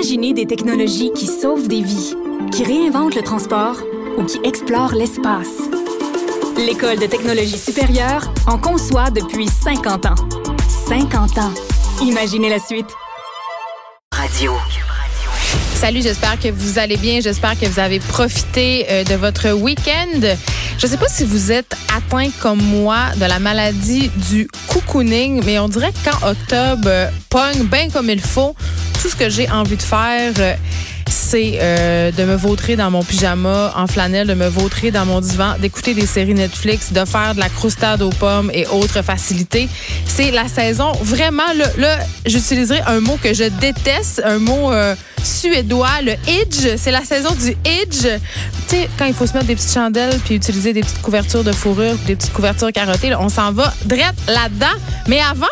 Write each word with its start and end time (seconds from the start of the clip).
Imaginez 0.00 0.32
des 0.32 0.46
technologies 0.46 1.12
qui 1.14 1.26
sauvent 1.26 1.68
des 1.68 1.82
vies, 1.82 2.14
qui 2.52 2.64
réinventent 2.64 3.14
le 3.14 3.20
transport 3.20 3.76
ou 4.16 4.24
qui 4.24 4.38
explorent 4.44 4.94
l'espace. 4.94 5.58
L'École 6.56 6.98
de 6.98 7.04
technologie 7.04 7.58
supérieure 7.58 8.32
en 8.46 8.56
conçoit 8.56 9.10
depuis 9.10 9.46
50 9.46 10.06
ans. 10.06 10.14
50 10.88 11.36
ans. 11.36 11.52
Imaginez 12.00 12.48
la 12.48 12.58
suite. 12.58 12.86
Radio. 14.14 14.54
Salut, 15.74 16.00
j'espère 16.00 16.40
que 16.40 16.48
vous 16.48 16.78
allez 16.78 16.96
bien. 16.96 17.20
J'espère 17.20 17.60
que 17.60 17.66
vous 17.66 17.78
avez 17.78 18.00
profité 18.00 18.86
euh, 18.88 19.04
de 19.04 19.16
votre 19.16 19.52
week-end. 19.52 20.20
Je 20.78 20.86
ne 20.86 20.90
sais 20.90 20.96
pas 20.96 21.08
si 21.08 21.24
vous 21.24 21.52
êtes 21.52 21.76
atteint 21.94 22.30
comme 22.40 22.62
moi 22.62 23.10
de 23.16 23.26
la 23.26 23.38
maladie 23.38 24.10
du 24.30 24.48
cocooning, 24.68 25.42
mais 25.44 25.58
on 25.58 25.68
dirait 25.68 25.92
que 25.92 26.10
quand 26.10 26.26
octobre 26.26 26.86
euh, 26.86 27.10
pogne 27.28 27.64
bien 27.64 27.90
comme 27.90 28.08
il 28.08 28.20
faut, 28.20 28.56
tout 29.00 29.08
ce 29.08 29.16
que 29.16 29.30
j'ai 29.30 29.48
envie 29.50 29.76
de 29.76 29.82
faire, 29.82 30.32
euh, 30.38 30.54
c'est 31.08 31.58
euh, 31.60 32.10
de 32.12 32.24
me 32.24 32.34
vautrer 32.34 32.76
dans 32.76 32.90
mon 32.90 33.02
pyjama 33.02 33.72
en 33.74 33.86
flanelle, 33.86 34.26
de 34.26 34.34
me 34.34 34.46
vautrer 34.46 34.90
dans 34.90 35.06
mon 35.06 35.20
divan, 35.20 35.54
d'écouter 35.58 35.94
des 35.94 36.06
séries 36.06 36.34
Netflix, 36.34 36.92
de 36.92 37.04
faire 37.04 37.34
de 37.34 37.40
la 37.40 37.48
croustade 37.48 38.02
aux 38.02 38.10
pommes 38.10 38.50
et 38.52 38.66
autres 38.66 39.02
facilités. 39.02 39.68
C'est 40.06 40.30
la 40.30 40.48
saison 40.48 40.92
vraiment 41.02 41.42
là, 41.78 41.98
j'utiliserai 42.26 42.80
un 42.86 43.00
mot 43.00 43.18
que 43.22 43.32
je 43.32 43.44
déteste, 43.44 44.20
un 44.24 44.38
mot 44.38 44.70
euh, 44.70 44.94
suédois, 45.24 46.02
le 46.04 46.12
idge. 46.28 46.76
C'est 46.76 46.92
la 46.92 47.04
saison 47.04 47.34
du 47.34 47.56
idge. 47.64 48.06
Tu 48.68 48.76
sais, 48.76 48.88
quand 48.98 49.06
il 49.06 49.14
faut 49.14 49.26
se 49.26 49.32
mettre 49.32 49.46
des 49.46 49.56
petites 49.56 49.72
chandelles 49.72 50.18
puis 50.24 50.34
utiliser 50.34 50.72
des 50.72 50.82
petites 50.82 51.02
couvertures 51.02 51.44
de 51.44 51.52
fourrure, 51.52 51.96
des 52.06 52.16
petites 52.16 52.32
couvertures 52.32 52.72
carottées, 52.72 53.10
là, 53.10 53.18
on 53.20 53.28
s'en 53.30 53.52
va 53.52 53.72
direct 53.86 54.18
là-dedans. 54.28 54.78
Mais 55.08 55.20
avant, 55.20 55.46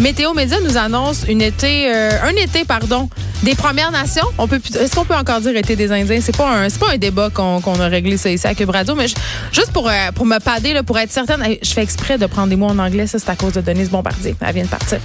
Météo 0.00 0.32
Média 0.32 0.56
nous 0.60 0.76
annonce 0.76 1.24
euh, 1.28 2.10
un 2.24 2.36
été, 2.36 2.64
pardon, 2.64 3.08
des 3.42 3.54
Premières 3.54 3.90
Nations. 3.90 4.26
Est-ce 4.40 4.94
qu'on 4.94 5.04
peut 5.04 5.14
encore 5.14 5.40
dire 5.40 5.56
été 5.56 5.76
des 5.76 5.92
Indiens? 5.92 6.20
C'est 6.20 6.36
pas 6.36 6.50
un, 6.50 6.68
pas 6.70 6.92
un 6.92 6.98
débat 6.98 7.30
qu'on, 7.30 7.60
qu'on 7.60 7.78
a 7.80 7.86
réglé 7.86 8.16
ça 8.16 8.30
ici 8.30 8.46
à 8.46 8.54
Cube 8.54 8.70
Radio, 8.70 8.94
mais 8.94 9.06
juste 9.52 9.72
pour 9.72 9.88
euh, 9.88 10.12
pour 10.14 10.26
me 10.26 10.38
pader 10.38 10.80
pour 10.84 10.98
être 10.98 11.10
certaine, 11.10 11.44
je 11.62 11.70
fais 11.70 11.82
exprès 11.82 12.18
de 12.18 12.26
prendre 12.26 12.48
des 12.48 12.56
mots 12.56 12.68
en 12.68 12.78
anglais. 12.78 13.06
Ça 13.06 13.18
c'est 13.18 13.30
à 13.30 13.36
cause 13.36 13.52
de 13.52 13.60
Denise 13.60 13.90
Bombardier. 13.90 14.34
Elle 14.40 14.54
vient 14.54 14.64
de 14.64 14.68
partir. 14.68 14.98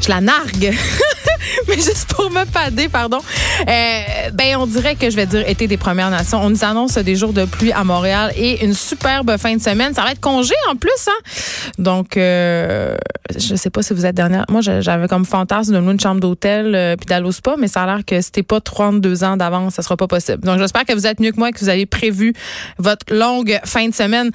Je 0.00 0.08
la 0.08 0.20
nargue. 0.20 0.74
mais 1.68 1.76
juste 1.76 2.06
pour 2.14 2.30
me 2.30 2.44
pader, 2.44 2.88
pardon. 2.88 3.18
Euh, 3.60 4.30
ben, 4.32 4.56
on 4.56 4.66
dirait 4.66 4.96
que 4.96 5.10
je 5.10 5.16
vais 5.16 5.26
dire 5.26 5.48
été 5.48 5.66
des 5.66 5.76
Premières 5.76 6.10
Nations. 6.10 6.40
On 6.42 6.50
nous 6.50 6.64
annonce 6.64 6.96
des 6.98 7.16
jours 7.16 7.32
de 7.32 7.44
pluie 7.44 7.72
à 7.72 7.84
Montréal 7.84 8.32
et 8.36 8.64
une 8.64 8.74
superbe 8.74 9.36
fin 9.36 9.54
de 9.56 9.62
semaine. 9.62 9.94
Ça 9.94 10.02
va 10.02 10.12
être 10.12 10.20
congé 10.20 10.54
en 10.70 10.76
plus, 10.76 10.90
hein? 11.08 11.72
Donc, 11.78 12.16
euh, 12.16 12.96
je 13.36 13.54
sais 13.54 13.70
pas 13.70 13.82
si 13.82 13.94
vous 13.94 14.06
êtes 14.06 14.14
dernière. 14.14 14.44
Moi, 14.48 14.60
j'avais 14.60 15.08
comme 15.08 15.24
fantasme 15.24 15.72
de 15.74 15.78
louer 15.78 15.92
une 15.92 16.00
chambre 16.00 16.20
d'hôtel 16.20 16.74
euh, 16.74 16.96
puis 16.96 17.06
d'aller 17.06 17.26
au 17.26 17.32
spa, 17.32 17.56
mais 17.58 17.68
ça 17.68 17.82
a 17.82 17.86
l'air 17.86 18.04
que 18.04 18.20
c'était 18.20 18.42
pas 18.42 18.60
32 18.60 19.24
ans 19.24 19.36
d'avance, 19.36 19.74
ça 19.74 19.82
sera 19.82 19.96
pas 19.96 20.06
possible. 20.06 20.40
Donc, 20.40 20.58
j'espère 20.58 20.84
que 20.84 20.92
vous 20.92 21.06
êtes 21.06 21.20
mieux 21.20 21.32
que 21.32 21.38
moi, 21.38 21.52
que 21.52 21.58
vous 21.58 21.68
avez 21.68 21.86
prévu 21.86 22.34
votre 22.78 23.14
longue 23.14 23.58
fin 23.64 23.88
de 23.88 23.94
semaine. 23.94 24.30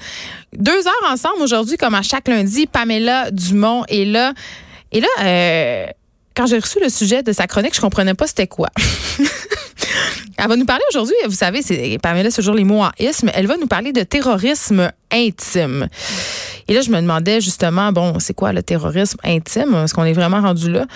Deux 0.56 0.86
heures 0.86 1.12
ensemble 1.12 1.42
aujourd'hui, 1.42 1.76
comme 1.76 1.94
à 1.94 2.02
chaque 2.02 2.28
lundi. 2.28 2.66
Pamela 2.66 3.30
Dumont 3.30 3.84
est 3.88 4.04
là. 4.04 4.32
Et 4.92 5.00
là, 5.00 5.08
euh, 5.20 5.86
quand 6.36 6.46
j'ai 6.46 6.58
reçu 6.58 6.78
le 6.82 6.88
sujet 6.88 7.22
de 7.22 7.32
sa 7.32 7.46
chronique, 7.46 7.74
je 7.74 7.80
comprenais 7.80 8.14
pas 8.14 8.26
c'était 8.26 8.46
quoi. 8.46 8.68
Elle 10.42 10.48
va 10.48 10.56
nous 10.56 10.64
parler 10.64 10.82
aujourd'hui, 10.90 11.14
vous 11.26 11.34
savez, 11.34 11.60
c'est 11.60 11.98
c'est 12.02 12.32
toujours 12.36 12.54
les 12.54 12.64
mots 12.64 12.82
en 12.82 12.90
isme. 12.98 13.30
Elle 13.34 13.46
va 13.46 13.56
nous 13.58 13.66
parler 13.66 13.92
de 13.92 14.02
terrorisme 14.02 14.90
intime. 15.12 15.86
Et 16.66 16.72
là, 16.72 16.80
je 16.80 16.90
me 16.90 16.98
demandais 17.00 17.40
justement, 17.42 17.92
bon, 17.92 18.18
c'est 18.20 18.32
quoi 18.32 18.52
le 18.52 18.62
terrorisme 18.62 19.18
intime? 19.24 19.74
Est-ce 19.84 19.92
qu'on 19.92 20.04
est 20.04 20.12
vraiment 20.14 20.40
rendu 20.40 20.70
là? 20.70 20.86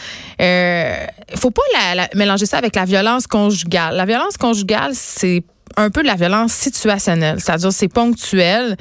Euh, 0.41 1.06
faut 1.36 1.50
pas 1.50 1.62
la- 1.74 1.94
la- 1.94 2.08
mélanger 2.14 2.46
ça 2.46 2.56
avec 2.56 2.74
la 2.74 2.84
violence 2.86 3.26
conjugale. 3.26 3.96
La 3.96 4.06
violence 4.06 4.38
conjugale, 4.38 4.92
c'est 4.94 5.42
un 5.76 5.91
peu 5.91 6.02
de 6.02 6.06
la 6.06 6.14
violence 6.14 6.52
situationnelle, 6.52 7.38
c'est-à-dire 7.41 7.72
c'est 7.72 7.88
ponctuel, 7.88 8.76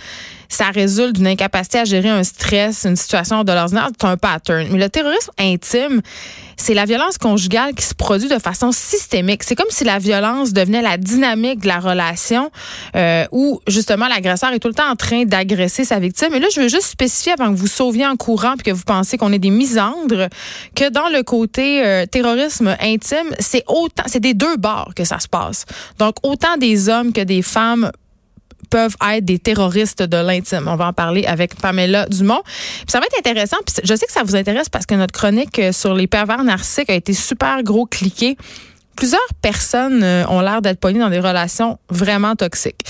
ça 0.49 0.69
résulte 0.69 1.16
d'une 1.16 1.28
incapacité 1.28 1.79
à 1.79 1.85
gérer 1.85 2.09
un 2.09 2.23
stress, 2.23 2.85
une 2.85 2.95
situation 2.95 3.44
de 3.44 3.51
l'ordinaire, 3.51 3.90
c'est 4.00 4.07
un 4.07 4.17
pattern. 4.17 4.67
Mais 4.72 4.79
le 4.79 4.90
terrorisme 4.90 5.31
intime, 5.40 6.01
c'est 6.57 6.73
la 6.73 6.85
violence 6.85 7.17
conjugale 7.17 7.73
qui 7.73 7.84
se 7.84 7.94
produit 7.94 8.29
de 8.29 8.40
façon 8.40 8.72
systémique. 8.72 9.44
C'est 9.44 9.56
comme 9.56 9.69
si 9.69 9.84
la 9.84 10.00
violence 10.00 10.53
devenait 10.53 10.81
la 10.81 10.97
dynamique 10.97 11.62
de 11.62 11.67
la 11.67 11.79
relation 11.79 12.51
euh, 12.95 13.25
où 13.31 13.59
justement 13.67 14.07
l'agresseur 14.07 14.51
est 14.53 14.59
tout 14.59 14.67
le 14.67 14.73
temps 14.73 14.90
en 14.90 14.95
train 14.95 15.25
d'agresser 15.25 15.85
sa 15.85 16.00
victime. 16.00 16.34
Et 16.34 16.40
là, 16.40 16.47
je 16.53 16.62
veux 16.62 16.67
juste 16.67 16.88
spécifier 16.88 17.34
avant 17.34 17.51
que 17.51 17.57
vous 17.57 17.67
sauviez 17.67 18.06
en 18.06 18.16
courant 18.16 18.53
puis 18.56 18.66
que 18.66 18.72
vous 18.72 18.84
pensez 18.84 19.17
qu'on 19.17 19.34
est 19.34 19.40
des 19.40 19.50
misandres 19.50 20.28
que 20.75 20.90
dans 20.90 21.09
le 21.09 21.23
côté 21.23 21.85
euh, 21.85 22.06
terrorisme 22.06 22.75
intime, 22.79 23.28
c'est 23.40 23.63
autant, 23.67 24.03
c'est 24.07 24.19
des 24.19 24.34
deux 24.34 24.57
bords 24.57 24.94
que 24.96 25.03
ça 25.03 25.19
se 25.19 25.28
passe. 25.28 25.66
Donc 26.00 26.16
autant 26.23 26.57
des 26.57 26.90
hommes 26.90 27.13
que 27.13 27.22
des 27.22 27.41
femmes 27.41 27.91
peuvent 28.73 28.97
être 29.13 29.23
des 29.23 29.38
terroristes 29.38 30.01
de 30.01 30.17
l'intime. 30.17 30.67
On 30.67 30.75
va 30.75 30.88
en 30.88 30.94
parler 30.94 31.25
avec 31.25 31.53
Pamela 31.53 32.07
Dumont. 32.07 32.41
Ça 32.88 33.00
va 33.00 33.06
être 33.06 33.19
intéressant. 33.19 33.57
Je 33.84 33.94
sais 33.94 34.07
que 34.07 34.11
ça 34.11 34.23
vous 34.23 34.35
intéresse 34.35 34.67
parce 34.67 34.88
que 34.88 34.95
notre 34.95 35.13
chronique 35.13 35.61
sur 35.72 35.94
les 35.94 36.07
pervers 36.07 36.44
narcissiques 36.44 36.89
a 36.89 36.95
été 36.95 37.13
super 37.13 37.61
gros 37.61 37.85
cliquée. 37.85 38.35
Plusieurs 38.95 39.21
personnes 39.41 40.03
euh, 40.03 40.25
ont 40.27 40.41
l'air 40.41 40.61
d'être 40.61 40.79
pognées 40.79 40.99
dans 40.99 41.09
des 41.09 41.19
relations 41.19 41.79
vraiment 41.89 42.35
toxiques. 42.35 42.85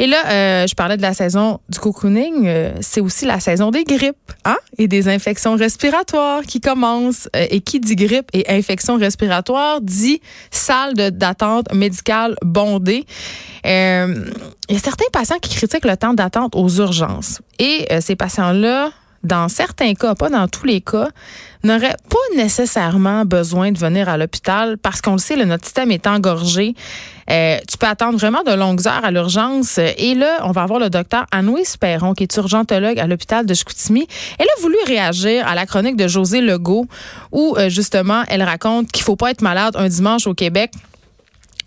Et 0.00 0.06
là, 0.06 0.26
euh, 0.26 0.66
je 0.66 0.74
parlais 0.74 0.96
de 0.96 1.02
la 1.02 1.14
saison 1.14 1.60
du 1.68 1.78
cocooning. 1.78 2.46
euh, 2.46 2.72
c'est 2.80 3.00
aussi 3.00 3.26
la 3.26 3.38
saison 3.38 3.70
des 3.70 3.84
grippes 3.84 4.32
hein? 4.44 4.56
et 4.76 4.88
des 4.88 5.08
infections 5.08 5.54
respiratoires 5.54 6.42
qui 6.42 6.60
commencent. 6.60 7.28
Et 7.34 7.60
qui 7.60 7.78
dit 7.78 7.94
grippe 7.94 8.28
et 8.32 8.44
infection 8.48 8.96
respiratoire 8.96 9.80
dit 9.80 10.20
salle 10.50 10.94
d'attente 10.94 11.72
médicale 11.72 12.34
bondée. 12.42 13.04
Il 13.64 13.70
y 13.70 14.76
a 14.76 14.78
certains 14.82 15.08
patients 15.12 15.38
qui 15.40 15.54
critiquent 15.54 15.84
le 15.84 15.96
temps 15.96 16.14
d'attente 16.14 16.56
aux 16.56 16.68
urgences. 16.68 17.40
Et 17.58 17.86
ces 18.00 18.16
patients-là, 18.16 18.90
dans 19.24 19.48
certains 19.48 19.94
cas, 19.94 20.14
pas 20.14 20.28
dans 20.28 20.48
tous 20.48 20.66
les 20.66 20.80
cas, 20.80 21.08
n'auraient 21.62 21.96
pas 22.08 22.36
nécessairement 22.36 23.24
besoin 23.24 23.72
de 23.72 23.78
venir 23.78 24.08
à 24.08 24.16
l'hôpital 24.16 24.76
parce 24.78 25.00
qu'on 25.00 25.12
le 25.12 25.18
sait, 25.18 25.36
notre 25.44 25.64
système 25.64 25.90
est 25.90 26.06
engorgé. 26.06 26.74
Euh, 27.30 27.56
tu 27.66 27.78
peux 27.78 27.86
attendre 27.86 28.18
vraiment 28.18 28.42
de 28.42 28.52
longues 28.52 28.86
heures 28.86 29.04
à 29.04 29.10
l'urgence. 29.10 29.78
Et 29.78 30.14
là, 30.14 30.40
on 30.44 30.52
va 30.52 30.62
avoir 30.62 30.78
le 30.78 30.90
docteur 30.90 31.24
Anouise 31.30 31.76
Perron, 31.76 32.12
qui 32.12 32.24
est 32.24 32.36
urgentologue 32.36 32.98
à 32.98 33.06
l'hôpital 33.06 33.46
de 33.46 33.54
Chicoutimi. 33.54 34.06
Elle 34.38 34.46
a 34.46 34.60
voulu 34.60 34.76
réagir 34.86 35.46
à 35.48 35.54
la 35.54 35.64
chronique 35.64 35.96
de 35.96 36.06
José 36.06 36.42
Legault, 36.42 36.86
où 37.32 37.56
euh, 37.56 37.70
justement, 37.70 38.24
elle 38.28 38.42
raconte 38.42 38.92
qu'il 38.92 39.02
faut 39.02 39.16
pas 39.16 39.30
être 39.30 39.42
malade 39.42 39.74
un 39.76 39.88
dimanche 39.88 40.26
au 40.26 40.34
Québec. 40.34 40.72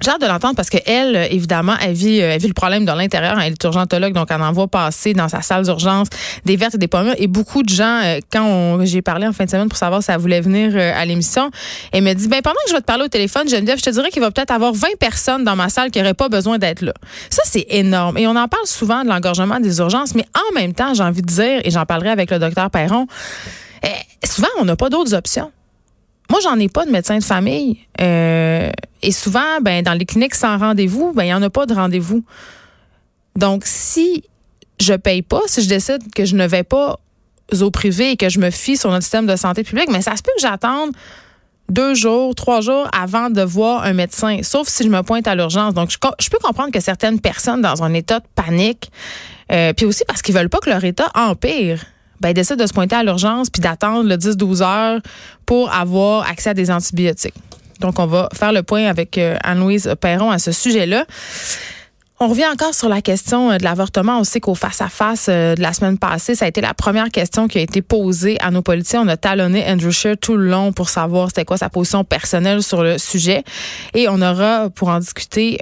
J'ai 0.02 0.12
hâte 0.12 0.22
de 0.22 0.28
l'entendre 0.28 0.56
parce 0.56 0.70
que 0.70 0.78
elle, 0.86 1.16
euh, 1.16 1.28
évidemment, 1.30 1.74
elle 1.82 1.94
vit, 1.94 2.22
euh, 2.22 2.34
elle 2.34 2.40
vit 2.40 2.48
le 2.48 2.54
problème 2.54 2.86
de 2.86 2.92
l'intérieur. 2.92 3.40
Elle 3.40 3.54
est 3.54 3.64
urgentologue, 3.64 4.14
donc 4.14 4.28
elle 4.30 4.42
en 4.42 4.52
voit 4.52 4.68
passer 4.68 5.14
dans 5.14 5.28
sa 5.28 5.42
salle 5.42 5.64
d'urgence 5.64 6.08
des 6.46 6.56
vertes 6.56 6.76
et 6.76 6.78
des 6.78 6.88
pommes. 6.88 7.14
Et 7.18 7.28
beaucoup 7.28 7.64
de 7.64 7.70
gens, 7.70 8.02
euh, 8.04 8.20
quand 8.32 8.80
j'ai 8.84 9.02
parlé 9.02 9.28
en 9.28 9.34
fin 9.34 9.46
de 9.46 9.50
semaine 9.50 9.70
pour 9.70 9.78
savoir 9.78 10.04
si 10.04 10.12
elle 10.12 10.20
voulait 10.20 10.42
venir 10.42 10.76
à 10.78 11.04
l'émission, 11.06 11.50
elle 11.92 12.04
me 12.04 12.14
dit, 12.14 12.28
ben 12.28 12.42
pendant 12.42 12.56
que 12.66 12.70
je 12.70 12.74
vais 12.74 12.82
te 12.82 12.86
parler 12.86 13.06
au 13.06 13.08
téléphone, 13.08 13.50
Geneviève, 13.50 13.80
je 13.80 13.84
te 13.84 13.90
dirais 13.90 14.10
qu'il 14.10 14.22
va 14.22 14.32
peut-être 14.32 14.52
avoir 14.52 14.74
20 14.74 14.88
personnes 15.00 15.44
dans 15.44 15.56
ma 15.56 15.70
salle 15.70 15.92
qui 15.92 16.00
n'auraient 16.00 16.14
pas 16.14 16.30
besoin 16.30 16.58
d'être 16.58 16.82
là. 16.82 16.94
Ça, 17.30 17.42
c'est 17.46 17.66
énorme. 17.70 18.18
Et 18.18 18.28
on 18.28 18.36
en 18.36 18.48
parle 18.48 18.66
souvent 18.66 19.04
de 19.04 19.10
l'engorgement 19.10 19.60
des 19.60 19.80
urgences, 19.80 20.14
mais 20.16 20.26
en 20.36 20.54
même 20.54 20.74
temps, 20.74 20.94
j'ai 20.94 21.04
envie 21.04 21.22
de 21.22 21.28
dire, 21.28 21.62
et 21.64 21.72
j'en 21.72 21.86
parlerai 21.86 22.10
avec 22.10 22.32
le 22.32 22.40
docteur 22.40 22.70
Perron, 22.70 23.08
euh, 23.84 23.88
souvent, 24.24 24.48
on 24.60 24.66
n'a 24.66 24.76
pas 24.76 24.90
d'autres 24.90 25.14
options. 25.14 25.52
Moi, 26.30 26.40
j'en 26.44 26.60
ai 26.60 26.68
pas 26.68 26.86
de 26.86 26.92
médecin 26.92 27.18
de 27.18 27.24
famille. 27.24 27.80
Euh, 28.02 28.70
et 29.02 29.12
souvent, 29.12 29.62
ben, 29.62 29.84
dans 29.84 29.94
les 29.94 30.06
cliniques 30.06 30.36
sans 30.36 30.58
rendez-vous, 30.58 31.14
ben, 31.14 31.24
il 31.24 31.28
n'y 31.28 31.34
en 31.34 31.42
a 31.42 31.50
pas 31.50 31.66
de 31.66 31.74
rendez-vous. 31.74 32.24
Donc, 33.36 33.64
si 33.66 34.24
je 34.80 34.94
paye 34.94 35.22
pas, 35.22 35.42
si 35.48 35.62
je 35.62 35.70
décide 35.70 36.14
que 36.14 36.26
je 36.26 36.36
ne 36.36 36.46
vais 36.46 36.64
pas 36.64 37.00
au 37.62 37.72
privé 37.72 38.12
et 38.12 38.18
que 38.18 38.30
je 38.30 38.40
me 38.40 38.50
fie 38.50 38.78
sur 38.78 38.90
notre 38.90 39.04
système 39.04 39.26
de 39.26 39.36
santé 39.36 39.64
publique, 39.64 39.90
mais 39.90 40.02
ça 40.02 40.16
se 40.18 40.22
peut 40.22 40.32
que 40.36 40.42
j'attende 40.42 40.92
deux 41.70 41.94
jours, 41.94 42.34
trois 42.36 42.62
jours 42.62 42.88
avant 42.98 43.30
de 43.30 43.42
voir 43.42 43.84
un 43.84 43.94
médecin, 43.94 44.40
sauf 44.42 44.68
si 44.68 44.84
je 44.84 44.90
me 44.90 45.02
pointe 45.04 45.28
à 45.28 45.36
l'urgence. 45.36 45.74
Donc, 45.74 45.92
je, 45.92 45.98
je 46.20 46.30
peux 46.30 46.40
comprendre 46.40 46.72
que 46.72 46.80
certaines 46.80 47.20
personnes 47.20 47.62
dans 47.62 47.84
un 47.84 47.94
état 47.94 48.20
de 48.20 48.26
panique, 48.36 48.92
euh, 49.52 49.74
puis 49.74 49.86
aussi 49.86 50.04
parce 50.08 50.22
qu'ils 50.22 50.36
veulent 50.36 50.50
pas 50.50 50.60
que 50.60 50.70
leur 50.70 50.84
état 50.84 51.10
empire, 51.16 51.84
ben, 52.20 52.30
ils 52.30 52.34
décident 52.34 52.62
de 52.62 52.68
se 52.68 52.74
pointer 52.74 52.96
à 52.96 53.04
l'urgence 53.04 53.50
puis 53.50 53.62
d'attendre 53.62 54.08
le 54.08 54.16
10-12 54.16 54.64
heures 54.64 55.02
pour 55.46 55.72
avoir 55.74 56.30
accès 56.30 56.52
à 56.52 56.54
des 56.54 56.72
antibiotiques. 56.72 57.36
Donc, 57.80 58.00
on 58.00 58.08
va 58.08 58.30
faire 58.34 58.52
le 58.52 58.64
point 58.64 58.86
avec 58.86 59.18
euh, 59.18 59.38
Anne-Louise 59.44 59.94
Perron 60.00 60.32
à 60.32 60.40
ce 60.40 60.52
sujet-là. 60.52 61.06
On 62.20 62.30
revient 62.30 62.48
encore 62.52 62.74
sur 62.74 62.90
la 62.90 63.02
question 63.02 63.52
euh, 63.52 63.58
de 63.58 63.64
l'avortement. 63.64 64.20
On 64.20 64.24
sait 64.24 64.40
qu'au 64.40 64.56
face-à-face 64.56 65.28
euh, 65.30 65.54
de 65.54 65.62
la 65.62 65.74
semaine 65.74 66.00
passée, 66.00 66.34
ça 66.34 66.46
a 66.46 66.48
été 66.48 66.60
la 66.60 66.74
première 66.74 67.10
question 67.10 67.48
qui 67.48 67.60
a 67.60 67.62
été 67.62 67.84
posée 67.84 68.40
à 68.42 68.50
nos 68.50 68.64
politiciens. 68.64 69.04
On 69.04 69.08
a 69.08 69.18
talonné 69.18 69.64
Andrew 69.70 69.92
Scheer 69.92 70.18
tout 70.18 70.36
le 70.36 70.50
long 70.50 70.74
pour 70.74 70.90
savoir 70.90 71.28
c'était 71.28 71.46
quoi 71.46 71.58
sa 71.58 71.70
position 71.70 72.04
personnelle 72.04 72.64
sur 72.64 72.82
le 72.82 72.98
sujet. 72.98 73.44
Et 73.94 74.10
on 74.10 74.20
aura, 74.24 74.72
pour 74.72 74.88
en 74.88 75.00
discuter, 75.00 75.60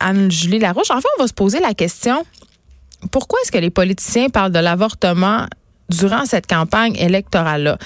Anne-Julie 0.00 0.58
Larouche. 0.58 0.90
Enfin, 0.90 1.08
on 1.18 1.22
va 1.22 1.28
se 1.28 1.34
poser 1.34 1.60
la 1.60 1.74
question, 1.74 2.24
pourquoi 3.10 3.38
est-ce 3.42 3.52
que 3.52 3.58
les 3.58 3.70
politiciens 3.70 4.28
parlent 4.28 4.52
de 4.52 4.58
l'avortement 4.58 5.46
durant 5.92 6.24
cette 6.24 6.46
campagne 6.46 6.96
électorale-là? 6.96 7.78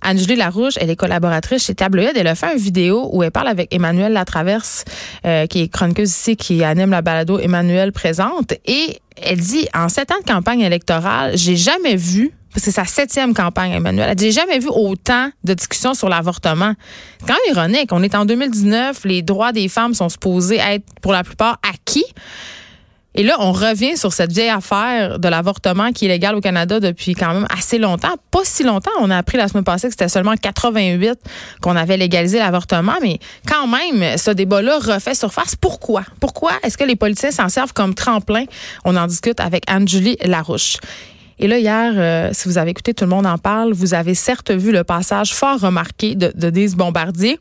Anne-Julie 0.00 0.36
Larouche, 0.36 0.74
elle 0.80 0.90
est 0.90 0.96
collaboratrice 0.96 1.64
chez 1.64 1.74
Tabloïd. 1.74 2.12
Elle 2.14 2.28
a 2.28 2.34
fait 2.34 2.52
une 2.52 2.58
vidéo 2.58 3.10
où 3.12 3.22
elle 3.22 3.32
parle 3.32 3.48
avec 3.48 3.74
Emmanuel 3.74 4.12
Latraverse, 4.12 4.84
euh, 5.26 5.46
qui 5.46 5.62
est 5.62 5.68
chroniqueuse 5.68 6.10
ici, 6.10 6.36
qui 6.36 6.62
anime 6.62 6.90
la 6.90 7.02
balado 7.02 7.38
Emmanuel 7.38 7.92
présente. 7.92 8.54
Et 8.64 9.00
elle 9.20 9.40
dit, 9.40 9.66
en 9.74 9.88
sept 9.88 10.12
ans 10.12 10.20
de 10.24 10.30
campagne 10.30 10.60
électorale, 10.60 11.36
j'ai 11.36 11.56
jamais 11.56 11.96
vu 11.96 12.32
c'est 12.56 12.70
sa 12.70 12.84
septième 12.84 13.34
campagne, 13.34 13.72
Emmanuel. 13.72 14.16
Elle 14.18 14.32
jamais 14.32 14.58
vu 14.58 14.68
autant 14.68 15.30
de 15.44 15.54
discussions 15.54 15.94
sur 15.94 16.08
l'avortement. 16.08 16.72
C'est 17.20 17.26
quand 17.26 17.34
même 17.34 17.56
ironique. 17.56 17.90
On 17.92 18.02
est 18.02 18.14
en 18.14 18.24
2019, 18.24 19.04
les 19.04 19.22
droits 19.22 19.52
des 19.52 19.68
femmes 19.68 19.94
sont 19.94 20.08
supposés 20.08 20.56
être 20.56 20.84
pour 21.00 21.12
la 21.12 21.22
plupart 21.22 21.58
acquis. 21.62 22.04
Et 23.18 23.24
là, 23.24 23.34
on 23.40 23.50
revient 23.50 23.96
sur 23.96 24.12
cette 24.12 24.30
vieille 24.30 24.48
affaire 24.48 25.18
de 25.18 25.26
l'avortement 25.26 25.90
qui 25.90 26.04
est 26.04 26.08
légal 26.08 26.36
au 26.36 26.40
Canada 26.40 26.78
depuis 26.78 27.14
quand 27.14 27.34
même 27.34 27.48
assez 27.50 27.76
longtemps. 27.76 28.14
Pas 28.30 28.44
si 28.44 28.62
longtemps. 28.62 28.92
On 29.00 29.10
a 29.10 29.16
appris 29.16 29.36
la 29.36 29.48
semaine 29.48 29.64
passée 29.64 29.88
que 29.88 29.92
c'était 29.92 30.08
seulement 30.08 30.30
en 30.30 30.36
88 30.36 31.18
qu'on 31.60 31.74
avait 31.74 31.96
légalisé 31.96 32.38
l'avortement. 32.38 32.94
Mais 33.02 33.18
quand 33.44 33.66
même, 33.66 34.16
ce 34.16 34.30
débat-là 34.30 34.78
refait 34.78 35.16
surface. 35.16 35.56
Pourquoi? 35.56 36.04
Pourquoi 36.20 36.52
est-ce 36.62 36.78
que 36.78 36.84
les 36.84 36.94
politiciens 36.94 37.32
s'en 37.32 37.48
servent 37.48 37.72
comme 37.72 37.92
tremplin? 37.92 38.44
On 38.84 38.94
en 38.94 39.08
discute 39.08 39.40
avec 39.40 39.64
Anne-Julie 39.66 40.16
Larouche. 40.24 40.76
Et 41.40 41.48
là, 41.48 41.58
hier, 41.58 41.94
euh, 41.96 42.30
si 42.32 42.46
vous 42.48 42.56
avez 42.56 42.70
écouté 42.70 42.94
Tout 42.94 43.02
le 43.04 43.10
monde 43.10 43.26
en 43.26 43.38
parle, 43.38 43.72
vous 43.72 43.94
avez 43.94 44.14
certes 44.14 44.52
vu 44.52 44.70
le 44.70 44.84
passage 44.84 45.34
fort 45.34 45.58
remarqué 45.58 46.14
de, 46.14 46.32
de 46.36 46.76
Bombardier 46.76 47.40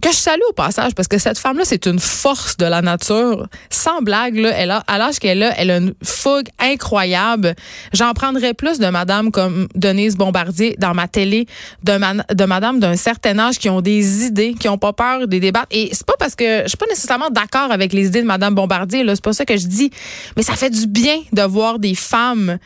que 0.00 0.10
je 0.10 0.16
salue 0.16 0.40
au 0.48 0.52
passage 0.52 0.94
parce 0.94 1.08
que 1.08 1.18
cette 1.18 1.38
femme-là, 1.38 1.64
c'est 1.64 1.86
une 1.86 1.98
force 1.98 2.56
de 2.56 2.64
la 2.64 2.82
nature. 2.82 3.46
Sans 3.70 4.02
blague, 4.02 4.36
là, 4.36 4.50
elle 4.56 4.70
a, 4.70 4.84
à 4.86 4.98
l'âge 4.98 5.18
qu'elle 5.18 5.42
a, 5.42 5.58
elle 5.58 5.70
a 5.70 5.76
une 5.76 5.94
fougue 6.02 6.48
incroyable. 6.58 7.54
J'en 7.92 8.12
prendrais 8.14 8.54
plus 8.54 8.78
de 8.78 8.88
madame 8.88 9.30
comme 9.30 9.68
Denise 9.74 10.16
Bombardier 10.16 10.76
dans 10.78 10.94
ma 10.94 11.08
télé, 11.08 11.46
de, 11.82 12.34
de 12.34 12.44
madame 12.44 12.80
d'un 12.80 12.96
certain 12.96 13.38
âge 13.38 13.58
qui 13.58 13.68
ont 13.68 13.80
des 13.80 14.26
idées, 14.26 14.54
qui 14.54 14.68
ont 14.68 14.78
pas 14.78 14.92
peur 14.92 15.28
des 15.28 15.40
débats. 15.40 15.66
Et 15.70 15.90
c'est 15.92 16.06
pas 16.06 16.16
parce 16.18 16.34
que 16.34 16.62
je 16.62 16.68
suis 16.68 16.78
pas 16.78 16.86
nécessairement 16.86 17.30
d'accord 17.30 17.70
avec 17.70 17.92
les 17.92 18.06
idées 18.06 18.22
de 18.22 18.26
madame 18.26 18.54
Bombardier, 18.54 19.04
là, 19.04 19.14
c'est 19.14 19.24
pas 19.24 19.32
ça 19.32 19.44
que 19.44 19.56
je 19.56 19.66
dis, 19.66 19.90
mais 20.36 20.42
ça 20.42 20.54
fait 20.54 20.70
du 20.70 20.86
bien 20.86 21.18
de 21.32 21.42
voir 21.42 21.78
des 21.78 21.94
femmes 21.94 22.58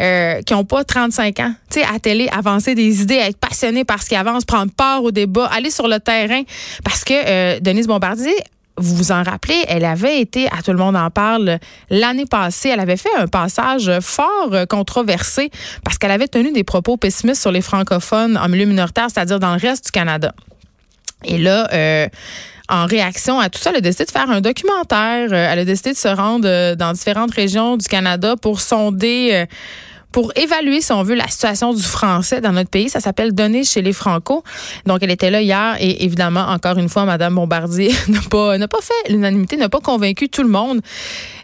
euh, 0.00 0.42
qui 0.42 0.54
ont 0.54 0.64
pas 0.64 0.84
35 0.84 1.40
ans, 1.40 1.54
tu 1.70 1.80
sais, 1.80 1.86
à 1.86 1.98
télé 1.98 2.28
avancer 2.28 2.74
des 2.74 3.02
idées, 3.02 3.16
être 3.16 3.38
passionnées 3.38 3.84
par 3.84 4.02
ce 4.02 4.08
qui 4.08 4.16
avance, 4.16 4.44
prendre 4.44 4.72
part 4.72 5.04
au 5.04 5.10
débat, 5.10 5.46
aller 5.46 5.70
sur 5.70 5.88
le 5.88 5.98
terrain 5.98 6.42
parce 6.84 7.04
que 7.04 7.14
euh, 7.14 7.60
Denise 7.60 7.86
Bombardier, 7.86 8.34
vous 8.78 8.96
vous 8.96 9.12
en 9.12 9.22
rappelez, 9.22 9.64
elle 9.68 9.84
avait 9.84 10.20
été, 10.20 10.46
à 10.48 10.62
tout 10.62 10.72
le 10.72 10.78
monde 10.78 10.96
en 10.96 11.10
parle, 11.10 11.58
l'année 11.90 12.24
passée, 12.24 12.70
elle 12.70 12.80
avait 12.80 12.96
fait 12.96 13.14
un 13.18 13.26
passage 13.26 13.90
fort 14.00 14.50
euh, 14.52 14.64
controversé 14.66 15.50
parce 15.84 15.98
qu'elle 15.98 16.10
avait 16.10 16.28
tenu 16.28 16.52
des 16.52 16.64
propos 16.64 16.96
pessimistes 16.96 17.42
sur 17.42 17.52
les 17.52 17.60
francophones 17.60 18.36
en 18.36 18.48
milieu 18.48 18.64
minoritaire, 18.64 19.08
c'est-à-dire 19.12 19.40
dans 19.40 19.54
le 19.54 19.60
reste 19.60 19.86
du 19.86 19.90
Canada. 19.90 20.34
Et 21.24 21.38
là, 21.38 21.68
euh, 21.72 22.08
en 22.68 22.86
réaction 22.86 23.38
à 23.38 23.50
tout 23.50 23.60
ça, 23.60 23.70
elle 23.70 23.76
a 23.76 23.80
décidé 23.80 24.06
de 24.06 24.10
faire 24.10 24.30
un 24.30 24.40
documentaire. 24.40 25.32
Elle 25.32 25.58
a 25.58 25.64
décidé 25.64 25.92
de 25.92 25.96
se 25.96 26.08
rendre 26.08 26.74
dans 26.74 26.92
différentes 26.92 27.32
régions 27.32 27.76
du 27.76 27.86
Canada 27.86 28.34
pour 28.36 28.60
sonder 28.60 29.46
pour 30.12 30.32
évaluer, 30.36 30.80
si 30.80 30.92
on 30.92 31.02
veut, 31.02 31.14
la 31.14 31.28
situation 31.28 31.72
du 31.72 31.82
français 31.82 32.40
dans 32.40 32.52
notre 32.52 32.70
pays. 32.70 32.88
Ça 32.88 33.00
s'appelle 33.00 33.32
Donner 33.32 33.64
chez 33.64 33.82
les 33.82 33.92
Franco. 33.92 34.44
Donc, 34.86 35.02
elle 35.02 35.10
était 35.10 35.30
là 35.30 35.40
hier 35.42 35.76
et 35.80 36.04
évidemment, 36.04 36.46
encore 36.48 36.78
une 36.78 36.88
fois, 36.88 37.04
Madame 37.04 37.34
Bombardier 37.34 37.92
n'a 38.08 38.20
pas, 38.30 38.58
pas 38.58 38.80
fait 38.80 39.12
l'unanimité, 39.12 39.56
n'a 39.56 39.68
pas 39.68 39.80
convaincu 39.80 40.28
tout 40.28 40.42
le 40.42 40.48
monde. 40.48 40.80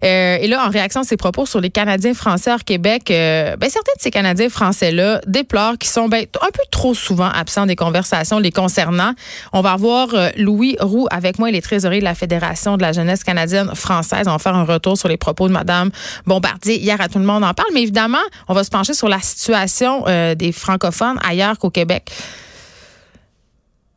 Euh, 0.05 0.39
et 0.41 0.47
là, 0.47 0.67
en 0.67 0.71
réaction 0.71 1.01
à 1.01 1.05
ses 1.05 1.17
propos 1.17 1.47
sur 1.47 1.61
les 1.61 1.71
Canadiens 1.71 2.15
français 2.15 2.53
hors 2.53 2.65
Québec, 2.65 3.11
euh, 3.11 3.57
ben, 3.57 3.69
certains 3.71 3.93
de 3.97 4.03
ces 4.03 4.11
Canadiens 4.11 4.49
français-là 4.49 5.21
déplorent 5.27 5.79
qu'ils 5.79 5.91
sont 5.91 6.09
ben, 6.09 6.25
un 6.41 6.51
peu 6.53 6.63
trop 6.71 6.95
souvent 6.95 7.29
absents 7.29 7.67
des 7.67 7.77
conversations 7.77 8.39
les 8.39 8.53
concernant. 8.53 9.13
On 9.53 9.61
va 9.61 9.77
voir 9.77 10.09
euh, 10.13 10.29
Louis 10.37 10.77
Roux 10.81 11.07
avec 11.11 11.39
moi, 11.39 11.51
il 11.51 11.57
est 11.57 11.61
trésorier 11.61 12.01
de 12.01 12.05
la 12.05 12.15
Fédération 12.15 12.77
de 12.77 12.83
la 12.83 12.93
jeunesse 12.93 13.25
canadienne 13.25 13.75
française. 13.75 14.27
On 14.29 14.33
va 14.33 14.39
faire 14.39 14.55
un 14.55 14.65
retour 14.65 14.97
sur 14.97 15.09
les 15.09 15.17
propos 15.17 15.49
de 15.49 15.53
Madame 15.53 15.91
Bombardier. 16.27 16.79
Hier, 16.79 17.01
à 17.01 17.09
tout 17.09 17.19
le 17.19 17.25
monde 17.25 17.45
en 17.45 17.55
parle, 17.55 17.71
mais 17.73 17.83
évidemment, 17.83 18.19
on 18.49 18.55
va 18.59 18.65
se 18.65 18.71
pencher 18.71 18.95
sur 18.95 19.09
la 19.09 19.21
situation 19.21 20.05
euh, 20.07 20.35
des 20.35 20.53
francophones 20.53 21.19
ailleurs 21.23 21.59
qu'au 21.59 21.71
Québec. 21.71 22.11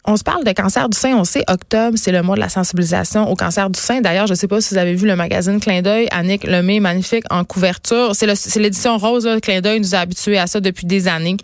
On 0.05 0.17
se 0.17 0.23
parle 0.23 0.43
de 0.43 0.51
cancer 0.51 0.89
du 0.89 0.97
sein. 0.97 1.15
On 1.15 1.23
sait, 1.23 1.43
octobre, 1.47 1.95
c'est 1.95 2.11
le 2.11 2.23
mois 2.23 2.35
de 2.35 2.39
la 2.39 2.49
sensibilisation 2.49 3.29
au 3.29 3.35
cancer 3.35 3.69
du 3.69 3.79
sein. 3.79 4.01
D'ailleurs, 4.01 4.25
je 4.25 4.33
ne 4.33 4.37
sais 4.37 4.47
pas 4.47 4.59
si 4.59 4.73
vous 4.73 4.79
avez 4.79 4.95
vu 4.95 5.05
le 5.05 5.15
magazine 5.15 5.59
Clin 5.59 5.81
d'œil. 5.81 6.07
Annick 6.11 6.43
Lemay, 6.43 6.79
magnifique 6.79 7.23
en 7.29 7.43
couverture. 7.43 8.15
C'est 8.15 8.59
l'édition 8.59 8.97
rose. 8.97 9.25
Là. 9.25 9.39
Clin 9.39 9.61
d'œil 9.61 9.79
nous 9.79 9.93
a 9.93 9.99
habitués 9.99 10.39
à 10.39 10.47
ça 10.47 10.59
depuis 10.59 10.87
des 10.87 11.07
années. 11.07 11.37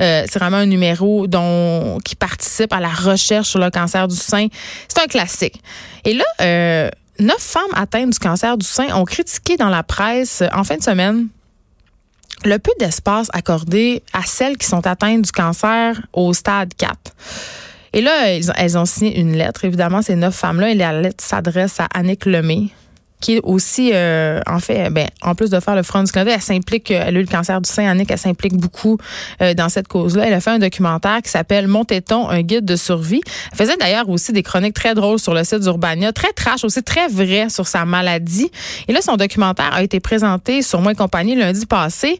Euh, 0.00 0.24
c'est 0.28 0.38
vraiment 0.38 0.58
un 0.58 0.66
numéro 0.66 1.26
dont 1.26 1.98
qui 2.04 2.16
participe 2.16 2.72
à 2.72 2.80
la 2.80 2.88
recherche 2.88 3.48
sur 3.48 3.60
le 3.60 3.70
cancer 3.70 4.08
du 4.08 4.16
sein. 4.16 4.48
C'est 4.88 5.02
un 5.02 5.06
classique. 5.06 5.62
Et 6.04 6.12
là, 6.12 6.24
euh, 6.40 6.90
neuf 7.18 7.40
femmes 7.40 7.62
atteintes 7.74 8.10
du 8.10 8.18
cancer 8.18 8.58
du 8.58 8.66
sein 8.66 8.94
ont 8.94 9.04
critiqué 9.04 9.56
dans 9.56 9.70
la 9.70 9.82
presse 9.82 10.42
en 10.52 10.64
fin 10.64 10.76
de 10.76 10.82
semaine 10.82 11.28
le 12.44 12.58
peu 12.58 12.72
d'espace 12.78 13.28
accordé 13.32 14.02
à 14.12 14.22
celles 14.22 14.56
qui 14.56 14.66
sont 14.66 14.86
atteintes 14.86 15.22
du 15.22 15.32
cancer 15.32 16.00
au 16.12 16.32
stade 16.32 16.74
4. 16.76 16.96
Et 17.92 18.02
là, 18.02 18.28
elles 18.28 18.76
ont 18.76 18.84
signé 18.84 19.18
une 19.18 19.32
lettre. 19.32 19.64
Évidemment, 19.64 20.02
ces 20.02 20.16
neuf 20.16 20.34
femmes-là, 20.34 20.70
et 20.70 20.74
la 20.74 21.00
lettre 21.00 21.24
s'adresse 21.24 21.80
à 21.80 21.86
Annick 21.94 22.26
Lemay, 22.26 22.68
qui 23.20 23.40
aussi, 23.42 23.90
euh, 23.94 24.40
en 24.46 24.58
fait, 24.58 24.90
ben, 24.90 25.08
en 25.22 25.34
plus 25.34 25.50
de 25.50 25.58
faire 25.60 25.74
le 25.74 25.82
Front 25.82 26.02
du 26.02 26.12
Canada, 26.12 26.32
elle 26.34 26.42
s'implique, 26.42 26.90
elle 26.90 27.16
a 27.16 27.18
eu 27.18 27.22
le 27.22 27.26
cancer 27.26 27.60
du 27.60 27.70
sein, 27.70 27.88
Annick, 27.88 28.10
elle 28.10 28.18
s'implique 28.18 28.56
beaucoup 28.56 28.98
euh, 29.40 29.54
dans 29.54 29.68
cette 29.68 29.88
cause-là. 29.88 30.26
Elle 30.26 30.34
a 30.34 30.40
fait 30.40 30.50
un 30.50 30.58
documentaire 30.58 31.22
qui 31.22 31.30
s'appelle 31.30 31.66
Mon 31.66 31.84
téton, 31.84 32.28
un 32.28 32.42
guide 32.42 32.64
de 32.64 32.76
survie? 32.76 33.22
Elle 33.52 33.58
faisait 33.58 33.76
d'ailleurs 33.76 34.08
aussi 34.08 34.32
des 34.32 34.42
chroniques 34.42 34.74
très 34.74 34.94
drôles 34.94 35.18
sur 35.18 35.34
le 35.34 35.44
site 35.44 35.60
d'Urbania, 35.60 36.12
très 36.12 36.32
trash 36.32 36.64
aussi, 36.64 36.82
très 36.82 37.08
vrai 37.08 37.48
sur 37.48 37.66
sa 37.66 37.84
maladie. 37.84 38.50
Et 38.88 38.92
là, 38.92 39.00
son 39.00 39.16
documentaire 39.16 39.72
a 39.72 39.82
été 39.82 40.00
présenté 40.00 40.62
sur 40.62 40.80
Moi 40.80 40.92
et 40.92 40.94
compagnie 40.94 41.34
lundi 41.34 41.66
passé. 41.66 42.18